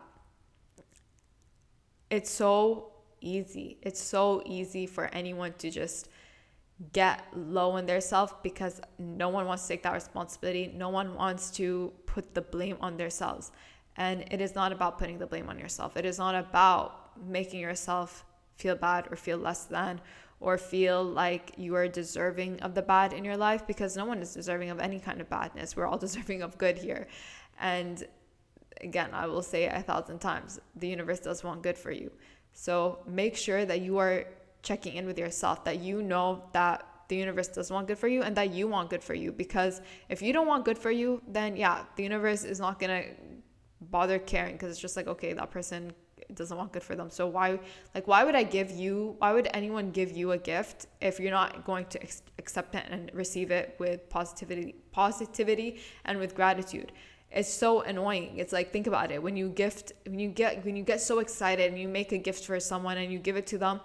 It's 2.11 2.31
so 2.31 2.93
easy. 3.23 3.79
It's 3.81 4.01
so 4.01 4.43
easy 4.45 4.87
for 4.87 5.07
anyone 5.07 5.55
to 5.59 5.71
just 5.71 6.09
get 6.93 7.25
low 7.35 7.77
in 7.79 7.87
their 7.87 8.03
self 8.03 8.43
because 8.43 8.83
no 8.99 9.31
one 9.31 9.47
wants 9.47 9.63
to 9.63 9.69
take 9.69 9.83
that 9.85 9.95
responsibility. 9.95 10.75
No 10.77 10.91
one 10.91 11.15
wants 11.15 11.51
to 11.53 11.91
put 12.05 12.35
the 12.35 12.43
blame 12.43 12.77
on 12.83 12.99
themselves. 12.99 13.51
And 13.97 14.25
it 14.31 14.43
is 14.43 14.55
not 14.55 14.73
about 14.73 14.99
putting 14.99 15.19
the 15.19 15.27
blame 15.27 15.49
on 15.49 15.59
yourself. 15.59 15.97
It 15.97 16.05
is 16.05 16.19
not 16.19 16.35
about 16.35 17.04
making 17.27 17.61
yourself 17.61 18.25
feel 18.57 18.77
bad 18.77 19.09
or 19.11 19.17
feel 19.17 19.39
less 19.39 19.65
than 19.65 20.01
or 20.41 20.59
feel 20.59 21.03
like 21.03 21.53
you 21.57 21.75
are 21.75 21.89
deserving 21.89 22.61
of 22.61 22.75
the 22.75 22.83
bad 22.83 23.13
in 23.13 23.25
your 23.25 23.37
life 23.37 23.67
because 23.67 23.97
no 23.97 24.05
one 24.05 24.19
is 24.19 24.35
deserving 24.35 24.71
of 24.71 24.79
any 24.79 25.01
kind 25.01 25.21
of 25.21 25.29
badness. 25.29 25.77
We're 25.77 25.87
all 25.87 25.99
deserving 26.09 26.43
of 26.43 26.59
good 26.59 26.79
here. 26.79 27.07
And 27.59 28.07
again, 28.81 29.11
I 29.13 29.27
will 29.27 29.43
say 29.43 29.67
a 29.67 29.83
thousand 29.83 30.19
times 30.19 30.61
the 30.77 30.89
universe 30.89 31.21
does 31.21 31.43
want 31.43 31.63
good 31.63 31.79
for 31.79 31.91
you. 31.91 32.11
So 32.53 32.99
make 33.07 33.37
sure 33.37 33.65
that 33.65 33.81
you 33.81 33.99
are 33.99 34.27
checking 34.63 34.95
in 34.95 35.07
with 35.07 35.19
yourself, 35.19 35.65
that 35.65 35.81
you 35.81 36.03
know 36.03 36.45
that 36.53 36.87
the 37.09 37.17
universe 37.17 37.49
does 37.49 37.71
want 37.71 37.87
good 37.87 37.99
for 37.99 38.09
you 38.09 38.23
and 38.23 38.37
that 38.37 38.51
you 38.51 38.69
want 38.69 38.91
good 38.91 39.03
for 39.03 39.15
you. 39.15 39.33
Because 39.33 39.81
if 40.09 40.23
you 40.23 40.33
don't 40.33 40.47
want 40.47 40.65
good 40.65 40.79
for 40.79 40.91
you, 40.91 41.23
then 41.29 41.57
yeah, 41.57 41.85
the 41.97 42.03
universe 42.03 42.45
is 42.45 42.61
not 42.61 42.79
going 42.79 43.03
to 43.03 43.11
bother 43.81 44.19
caring 44.19 44.53
because 44.53 44.71
it's 44.71 44.81
just 44.81 44.97
like, 44.97 45.07
okay, 45.07 45.33
that 45.33 45.51
person 45.51 45.93
it 46.29 46.37
doesn't 46.37 46.57
want 46.57 46.73
good 46.73 46.83
for 46.83 46.95
them. 46.95 47.11
So 47.11 47.27
why 47.27 47.59
like 47.95 48.07
why 48.07 48.25
would 48.25 48.35
I 48.35 48.43
give 48.43 48.71
you 48.71 49.17
why 49.19 49.33
would 49.33 49.49
anyone 49.55 49.91
give 49.91 50.13
you 50.13 50.33
a 50.33 50.39
gift 50.39 50.87
if 51.01 51.21
you're 51.21 51.31
not 51.31 51.65
going 51.65 51.87
to 51.87 52.03
ex- 52.03 52.23
accept 52.39 52.75
it 52.75 52.85
and 52.91 53.11
receive 53.15 53.51
it 53.51 53.77
with 53.79 54.09
positivity 54.09 54.75
positivity 54.93 55.81
and 56.05 56.19
with 56.19 56.35
gratitude? 56.35 56.93
It's 57.31 57.53
so 57.53 57.83
annoying. 57.83 58.39
It's 58.39 58.53
like 58.53 58.73
think 58.73 58.87
about 58.87 59.11
it. 59.11 59.23
When 59.23 59.37
you 59.37 59.49
gift 59.49 59.93
when 60.07 60.19
you 60.19 60.29
get 60.29 60.65
when 60.65 60.77
you 60.77 60.83
get 60.83 61.01
so 61.01 61.19
excited 61.19 61.69
and 61.69 61.79
you 61.79 61.89
make 61.89 62.13
a 62.13 62.19
gift 62.19 62.45
for 62.47 62.59
someone 62.61 62.99
and 62.99 63.13
you 63.13 63.19
give 63.19 63.37
it 63.37 63.47
to 63.49 63.59
them, 63.59 63.81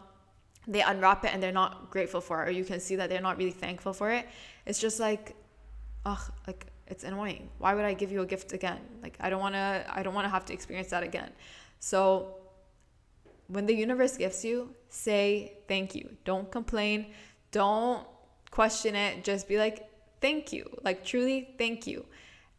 they 0.67 0.81
unwrap 0.81 1.25
it 1.25 1.33
and 1.33 1.41
they're 1.41 1.51
not 1.51 1.89
grateful 1.89 2.21
for 2.21 2.43
it 2.43 2.49
or 2.49 2.51
you 2.51 2.63
can 2.63 2.79
see 2.79 2.95
that 2.95 3.09
they're 3.09 3.21
not 3.21 3.37
really 3.37 3.51
thankful 3.51 3.93
for 3.93 4.11
it. 4.11 4.27
It's 4.65 4.79
just 4.79 4.99
like 4.99 5.35
ugh 6.05 6.31
like 6.47 6.67
it's 6.89 7.03
annoying. 7.03 7.49
Why 7.59 7.75
would 7.75 7.85
I 7.85 7.93
give 7.93 8.11
you 8.11 8.21
a 8.21 8.25
gift 8.25 8.51
again? 8.53 8.79
Like 9.01 9.15
I 9.19 9.29
don't 9.29 9.39
want 9.39 9.55
to 9.55 9.85
I 9.87 10.03
don't 10.03 10.13
want 10.13 10.25
to 10.25 10.29
have 10.29 10.45
to 10.45 10.53
experience 10.53 10.89
that 10.89 11.03
again. 11.03 11.31
So 11.79 12.35
when 13.47 13.65
the 13.65 13.73
universe 13.73 14.17
gifts 14.17 14.45
you, 14.45 14.75
say 14.89 15.57
thank 15.67 15.95
you. 15.95 16.17
Don't 16.23 16.51
complain. 16.51 17.07
Don't 17.51 18.05
question 18.51 18.95
it. 18.95 19.23
Just 19.23 19.47
be 19.47 19.57
like, 19.57 19.89
thank 20.21 20.53
you. 20.53 20.69
Like, 20.83 21.03
truly, 21.03 21.55
thank 21.57 21.87
you. 21.87 22.05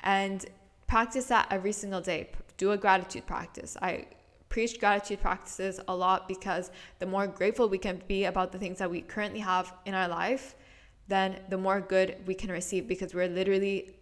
And 0.01 0.45
practice 0.87 1.27
that 1.27 1.47
every 1.51 1.73
single 1.73 2.01
day. 2.01 2.31
Do 2.57 2.73
a 2.73 2.77
gratitude 2.77 3.27
practice. 3.27 3.77
I 3.81 4.07
preach 4.49 4.81
gratitude 4.81 5.21
practices 5.21 5.81
a 5.87 5.95
lot 5.95 6.27
because 6.27 6.71
the 6.99 7.07
more 7.07 7.27
grateful 7.27 7.69
we 7.69 7.79
can 7.79 8.03
be 8.09 8.25
about 8.25 8.51
the 8.51 8.59
things 8.59 8.79
that 8.79 8.91
we 8.91 9.01
currently 9.01 9.41
have 9.41 9.73
in 9.87 9.95
our 9.95 10.09
life, 10.09 10.57
then 11.07 11.39
the 11.49 11.57
more 11.57 11.81
good 11.81 12.17
we 12.27 12.35
can 12.35 12.51
receive 12.51 12.89
because 12.89 13.15
we're 13.15 13.29
literally 13.29 13.97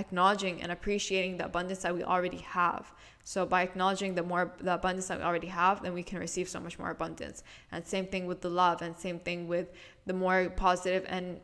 acknowledging 0.00 0.60
and 0.62 0.72
appreciating 0.72 1.36
the 1.36 1.44
abundance 1.44 1.80
that 1.84 1.94
we 1.94 2.02
already 2.02 2.38
have. 2.38 2.92
So 3.24 3.46
by 3.46 3.62
acknowledging 3.62 4.14
the 4.14 4.22
more 4.22 4.52
the 4.60 4.74
abundance 4.74 5.06
that 5.08 5.18
we 5.18 5.24
already 5.24 5.46
have, 5.48 5.82
then 5.82 5.94
we 5.94 6.02
can 6.02 6.18
receive 6.18 6.48
so 6.48 6.58
much 6.58 6.78
more 6.78 6.90
abundance. 6.90 7.44
And 7.70 7.86
same 7.86 8.06
thing 8.06 8.26
with 8.26 8.40
the 8.40 8.50
love 8.50 8.82
and 8.82 8.96
same 8.96 9.18
thing 9.20 9.46
with 9.46 9.68
the 10.06 10.12
more 10.12 10.50
positive 10.66 11.04
and 11.08 11.40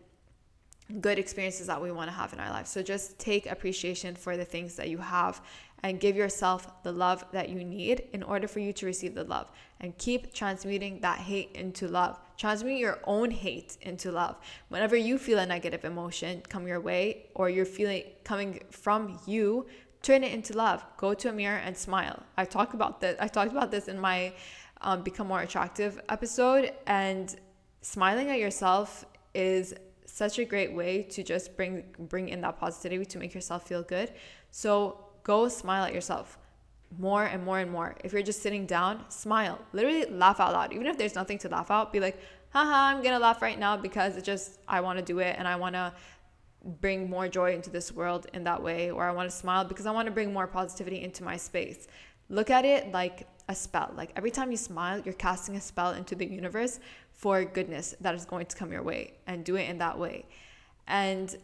good 1.01 1.19
experiences 1.19 1.67
that 1.67 1.83
we 1.83 1.91
want 1.91 2.09
to 2.09 2.17
have 2.17 2.33
in 2.33 2.41
our 2.41 2.51
life. 2.51 2.67
So 2.67 2.83
just 2.83 3.19
take 3.19 3.47
appreciation 3.47 4.15
for 4.15 4.37
the 4.37 4.45
things 4.45 4.77
that 4.77 4.89
you 4.89 4.99
have 4.99 5.41
and 5.83 6.01
give 6.01 6.17
yourself 6.17 6.83
the 6.83 6.93
love 6.93 7.25
that 7.33 7.49
you 7.49 7.63
need 7.65 8.09
in 8.13 8.23
order 8.23 8.49
for 8.49 8.61
you 8.61 8.73
to 8.73 8.87
receive 8.87 9.15
the 9.15 9.25
love. 9.25 9.51
And 9.81 9.97
keep 9.99 10.33
transmuting 10.33 11.01
that 11.01 11.19
hate 11.19 11.53
into 11.55 11.87
love. 11.87 12.19
Transmute 12.37 12.81
your 12.81 12.99
own 13.05 13.31
hate 13.31 13.77
into 13.83 14.11
love. 14.11 14.37
Whenever 14.69 14.97
you 14.97 15.19
feel 15.19 15.39
a 15.39 15.47
negative 15.47 15.85
emotion 15.85 16.43
come 16.49 16.67
your 16.67 16.81
way 16.81 17.27
or 17.35 17.51
you're 17.51 17.67
feeling 17.67 18.05
coming 18.25 18.61
from 18.71 19.19
you, 19.27 19.67
turn 20.03 20.25
it 20.25 20.33
into 20.33 20.57
love. 20.57 20.85
Go 20.97 21.15
to 21.15 21.29
a 21.29 21.33
mirror 21.33 21.59
and 21.59 21.77
smile. 21.77 22.23
I 22.37 22.45
talked 22.45 22.75
about 22.75 23.01
this. 23.01 23.17
I 23.21 23.29
talked 23.29 23.53
about 23.53 23.71
this 23.71 23.89
in 23.89 23.99
my 24.01 24.33
um, 24.81 25.03
Become 25.03 25.29
More 25.29 25.41
Attractive 25.41 26.01
episode. 26.09 26.73
And 26.87 27.35
smiling 27.83 28.31
at 28.31 28.39
yourself 28.39 29.05
is 29.35 29.75
such 30.07 30.39
a 30.39 30.45
great 30.45 30.73
way 30.73 31.03
to 31.03 31.23
just 31.23 31.57
bring 31.57 31.85
bring 31.99 32.29
in 32.31 32.41
that 32.41 32.59
positivity 32.59 33.05
to 33.05 33.19
make 33.19 33.35
yourself 33.35 33.67
feel 33.67 33.83
good. 33.83 34.13
So 34.51 35.06
go 35.27 35.49
smile 35.49 35.85
at 35.85 35.93
yourself 35.93 36.39
more 36.99 37.25
and 37.25 37.45
more 37.45 37.59
and 37.59 37.71
more. 37.71 37.97
If 38.05 38.13
you're 38.13 38.23
just 38.23 38.43
sitting 38.43 38.65
down, 38.65 39.05
smile. 39.11 39.59
Literally 39.73 40.05
laugh 40.07 40.39
out 40.39 40.53
loud. 40.53 40.73
Even 40.73 40.87
if 40.87 40.97
there's 40.97 41.17
nothing 41.17 41.37
to 41.39 41.49
laugh 41.49 41.69
out, 41.69 41.93
be 41.93 41.99
like, 41.99 42.17
haha, 42.51 42.95
I'm 42.95 43.03
gonna 43.03 43.19
laugh 43.19 43.43
right 43.43 43.59
now 43.59 43.77
because 43.77 44.17
it 44.17 44.23
just 44.23 44.61
I 44.69 44.81
wanna 44.81 45.03
do 45.03 45.19
it 45.19 45.35
and 45.37 45.49
I 45.49 45.57
wanna 45.57 45.93
bring 46.81 47.11
more 47.11 47.27
joy 47.27 47.55
into 47.55 47.71
this 47.71 47.91
world 47.93 48.29
in 48.35 48.45
that 48.45 48.63
way, 48.63 48.91
or 48.93 49.03
I 49.05 49.11
wanna 49.11 49.33
smile 49.33 49.65
because 49.65 49.85
I 49.85 49.91
wanna 49.91 50.13
bring 50.13 50.33
more 50.33 50.47
positivity 50.47 51.03
into 51.03 51.25
my 51.25 51.37
space. 51.37 51.89
Look 52.29 52.49
at 52.51 52.65
it 52.65 52.93
like 52.93 53.27
a 53.49 53.55
spell. 53.55 53.93
Like 53.97 54.13
every 54.15 54.31
time 54.31 54.53
you 54.53 54.57
smile, 54.57 55.01
you're 55.05 55.15
casting 55.15 55.57
a 55.57 55.61
spell 55.61 55.91
into 55.93 56.15
the 56.15 56.27
universe 56.27 56.79
for 57.13 57.45
goodness 57.45 57.97
that 58.01 58.15
is 58.15 58.25
going 58.25 58.47
to 58.47 58.57
come 58.57 58.71
your 58.71 58.83
way 58.83 59.15
and 59.27 59.45
do 59.45 59.57
it 59.57 59.69
in 59.69 59.79
that 59.79 59.99
way. 59.99 60.27
And 60.87 61.37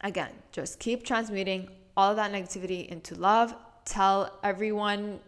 again, 0.00 0.32
just 0.52 0.78
keep 0.78 1.04
transmuting 1.04 1.68
all 1.96 2.10
of 2.10 2.16
that 2.16 2.32
negativity 2.32 2.86
into 2.88 3.14
love. 3.14 3.54
Tell 3.84 4.38
everyone 4.42 5.20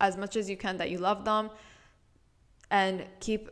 as 0.00 0.16
much 0.16 0.36
as 0.36 0.50
you 0.50 0.56
can 0.56 0.76
that 0.78 0.90
you 0.90 0.98
love 0.98 1.24
them 1.24 1.50
and 2.70 3.04
keep 3.20 3.50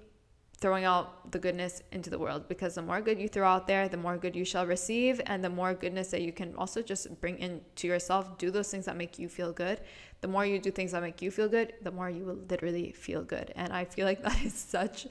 throwing 0.61 0.85
out 0.85 1.33
the 1.33 1.39
goodness 1.39 1.83
into 1.91 2.11
the 2.11 2.19
world 2.19 2.47
because 2.47 2.75
the 2.75 2.83
more 2.83 3.01
good 3.01 3.19
you 3.19 3.29
throw 3.29 3.49
out 3.49 3.67
there, 3.67 3.89
the 3.89 3.97
more 3.97 4.19
good 4.19 4.37
you 4.37 4.45
shall 4.45 4.67
receive, 4.67 5.21
and 5.27 5.43
the 5.43 5.49
more 5.49 5.73
goodness 5.73 6.11
that 6.11 6.21
you 6.21 6.33
can 6.33 6.55
also 6.57 6.83
just 6.83 7.19
bring 7.21 7.39
into 7.39 7.87
yourself. 7.87 8.37
Do 8.37 8.51
those 8.51 8.71
things 8.71 8.85
that 8.85 8.97
make 8.97 9.19
you 9.19 9.29
feel 9.29 9.53
good. 9.53 9.81
The 10.21 10.29
more 10.29 10.45
you 10.45 10.59
do 10.59 10.71
things 10.71 10.93
that 10.93 11.03
make 11.03 11.23
you 11.23 11.31
feel 11.31 11.49
good, 11.49 11.73
the 11.81 11.91
more 11.91 12.11
you 12.11 12.25
will 12.25 12.41
literally 12.51 12.93
feel 12.93 13.23
good. 13.23 13.53
And 13.57 13.73
I 13.73 13.87
feel 13.87 14.05
like 14.05 14.23
that 14.29 14.43
is 14.45 14.55
such 14.55 15.07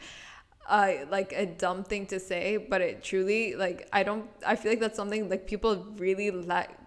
uh, 0.70 0.92
like 1.10 1.34
a 1.34 1.48
dumb 1.48 1.84
thing 1.84 2.06
to 2.08 2.20
say, 2.20 2.58
but 2.58 2.82
it 2.82 3.04
truly 3.04 3.56
like 3.56 3.90
I 3.92 4.04
don't 4.04 4.30
I 4.46 4.56
feel 4.56 4.72
like 4.72 4.80
that's 4.80 4.98
something 4.98 5.30
like 5.30 5.48
people 5.48 5.88
really 5.98 6.30
let 6.30 6.80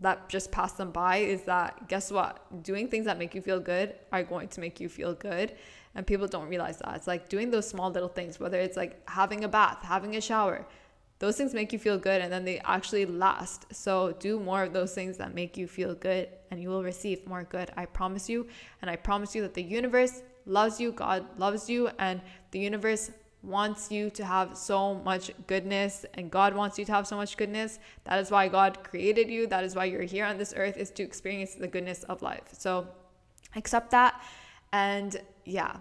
that 0.00 0.28
just 0.28 0.50
pass 0.50 0.72
them 0.72 0.90
by 0.90 1.18
is 1.18 1.42
that 1.42 1.88
guess 1.88 2.10
what? 2.10 2.62
Doing 2.62 2.88
things 2.88 3.06
that 3.06 3.18
make 3.18 3.34
you 3.34 3.40
feel 3.40 3.60
good 3.60 3.94
are 4.12 4.22
going 4.22 4.48
to 4.48 4.60
make 4.60 4.80
you 4.80 4.88
feel 4.88 5.14
good. 5.14 5.54
And 5.94 6.06
people 6.06 6.26
don't 6.26 6.48
realize 6.48 6.78
that. 6.78 6.96
It's 6.96 7.06
like 7.06 7.28
doing 7.28 7.50
those 7.50 7.68
small 7.68 7.90
little 7.90 8.08
things, 8.08 8.40
whether 8.40 8.58
it's 8.58 8.76
like 8.76 9.08
having 9.08 9.44
a 9.44 9.48
bath, 9.48 9.78
having 9.82 10.16
a 10.16 10.20
shower. 10.20 10.66
Those 11.20 11.36
things 11.36 11.54
make 11.54 11.72
you 11.72 11.78
feel 11.78 11.96
good 11.96 12.20
and 12.20 12.32
then 12.32 12.44
they 12.44 12.58
actually 12.60 13.06
last. 13.06 13.72
So 13.72 14.16
do 14.18 14.40
more 14.40 14.64
of 14.64 14.72
those 14.72 14.92
things 14.94 15.16
that 15.18 15.34
make 15.34 15.56
you 15.56 15.68
feel 15.68 15.94
good 15.94 16.28
and 16.50 16.60
you 16.60 16.68
will 16.68 16.82
receive 16.82 17.26
more 17.26 17.44
good. 17.44 17.70
I 17.76 17.86
promise 17.86 18.28
you. 18.28 18.48
And 18.82 18.90
I 18.90 18.96
promise 18.96 19.34
you 19.34 19.42
that 19.42 19.54
the 19.54 19.62
universe 19.62 20.22
loves 20.46 20.80
you, 20.80 20.92
God 20.92 21.24
loves 21.38 21.70
you, 21.70 21.90
and 21.98 22.20
the 22.50 22.58
universe 22.58 23.10
wants 23.44 23.90
you 23.90 24.10
to 24.10 24.24
have 24.24 24.56
so 24.56 24.94
much 24.94 25.30
goodness 25.46 26.06
and 26.14 26.30
God 26.30 26.54
wants 26.54 26.78
you 26.78 26.84
to 26.86 26.92
have 26.92 27.06
so 27.06 27.16
much 27.16 27.36
goodness. 27.36 27.78
That 28.04 28.18
is 28.18 28.30
why 28.30 28.48
God 28.48 28.82
created 28.82 29.28
you. 29.28 29.46
That 29.46 29.64
is 29.64 29.74
why 29.74 29.84
you're 29.84 30.02
here 30.02 30.24
on 30.24 30.38
this 30.38 30.54
earth 30.56 30.76
is 30.76 30.90
to 30.92 31.02
experience 31.02 31.54
the 31.54 31.68
goodness 31.68 32.02
of 32.04 32.22
life. 32.22 32.48
So 32.52 32.86
accept 33.54 33.90
that. 33.90 34.20
And 34.72 35.20
yeah, 35.44 35.76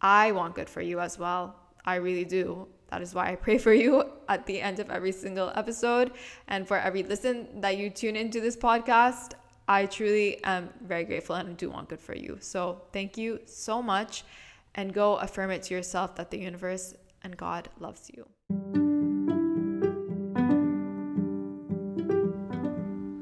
I 0.00 0.32
want 0.32 0.54
good 0.54 0.68
for 0.68 0.80
you 0.80 1.00
as 1.00 1.18
well. 1.18 1.54
I 1.84 1.96
really 1.96 2.24
do. 2.24 2.68
That 2.90 3.02
is 3.02 3.14
why 3.14 3.30
I 3.30 3.36
pray 3.36 3.58
for 3.58 3.72
you 3.72 4.04
at 4.28 4.46
the 4.46 4.60
end 4.60 4.78
of 4.80 4.90
every 4.90 5.12
single 5.12 5.52
episode 5.54 6.12
and 6.48 6.66
for 6.66 6.78
every 6.78 7.02
listen 7.02 7.60
that 7.60 7.76
you 7.76 7.90
tune 7.90 8.16
into 8.16 8.40
this 8.40 8.56
podcast. 8.56 9.32
I 9.68 9.84
truly 9.84 10.42
am 10.44 10.70
very 10.82 11.04
grateful 11.04 11.36
and 11.36 11.54
do 11.56 11.68
want 11.68 11.90
good 11.90 12.00
for 12.00 12.16
you. 12.16 12.38
So 12.40 12.80
thank 12.92 13.18
you 13.18 13.40
so 13.44 13.82
much 13.82 14.24
and 14.78 14.94
go 14.94 15.16
affirm 15.16 15.50
it 15.50 15.64
to 15.64 15.74
yourself 15.74 16.14
that 16.14 16.30
the 16.30 16.38
universe 16.38 16.94
and 17.24 17.36
God 17.36 17.68
loves 17.80 18.08
you. 18.14 18.24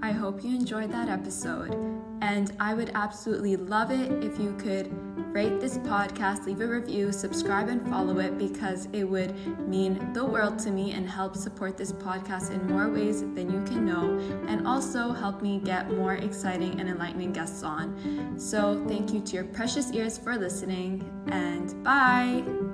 I 0.03 0.13
hope 0.13 0.45
you 0.45 0.55
enjoyed 0.55 0.93
that 0.93 1.09
episode, 1.09 1.75
and 2.21 2.53
I 2.61 2.75
would 2.75 2.91
absolutely 2.95 3.57
love 3.57 3.91
it 3.91 4.23
if 4.23 4.39
you 4.39 4.55
could 4.59 4.93
rate 5.37 5.61
this 5.61 5.77
podcast, 5.77 6.47
leave 6.47 6.63
a 6.63 6.67
review, 6.67 7.13
subscribe, 7.13 7.69
and 7.69 7.87
follow 7.91 8.21
it 8.21 8.39
because 8.39 8.89
it 8.95 9.05
would 9.05 9.37
mean 9.69 10.11
the 10.15 10.25
world 10.25 10.59
to 10.59 10.71
me 10.71 10.93
and 10.93 11.07
help 11.07 11.37
support 11.37 11.77
this 11.77 11.93
podcast 11.93 12.51
in 12.51 12.67
more 12.67 12.89
ways 12.89 13.21
than 13.21 13.53
you 13.53 13.63
can 13.67 13.85
know, 13.85 14.19
and 14.49 14.67
also 14.67 15.13
help 15.13 15.43
me 15.43 15.61
get 15.63 15.91
more 15.91 16.15
exciting 16.15 16.81
and 16.81 16.89
enlightening 16.89 17.35
guests 17.35 17.63
on. 17.63 18.35
So, 18.39 18.83
thank 18.89 19.13
you 19.13 19.21
to 19.21 19.33
your 19.35 19.45
precious 19.45 19.93
ears 19.93 20.17
for 20.17 20.39
listening, 20.39 21.05
and 21.27 21.85
bye. 21.85 22.66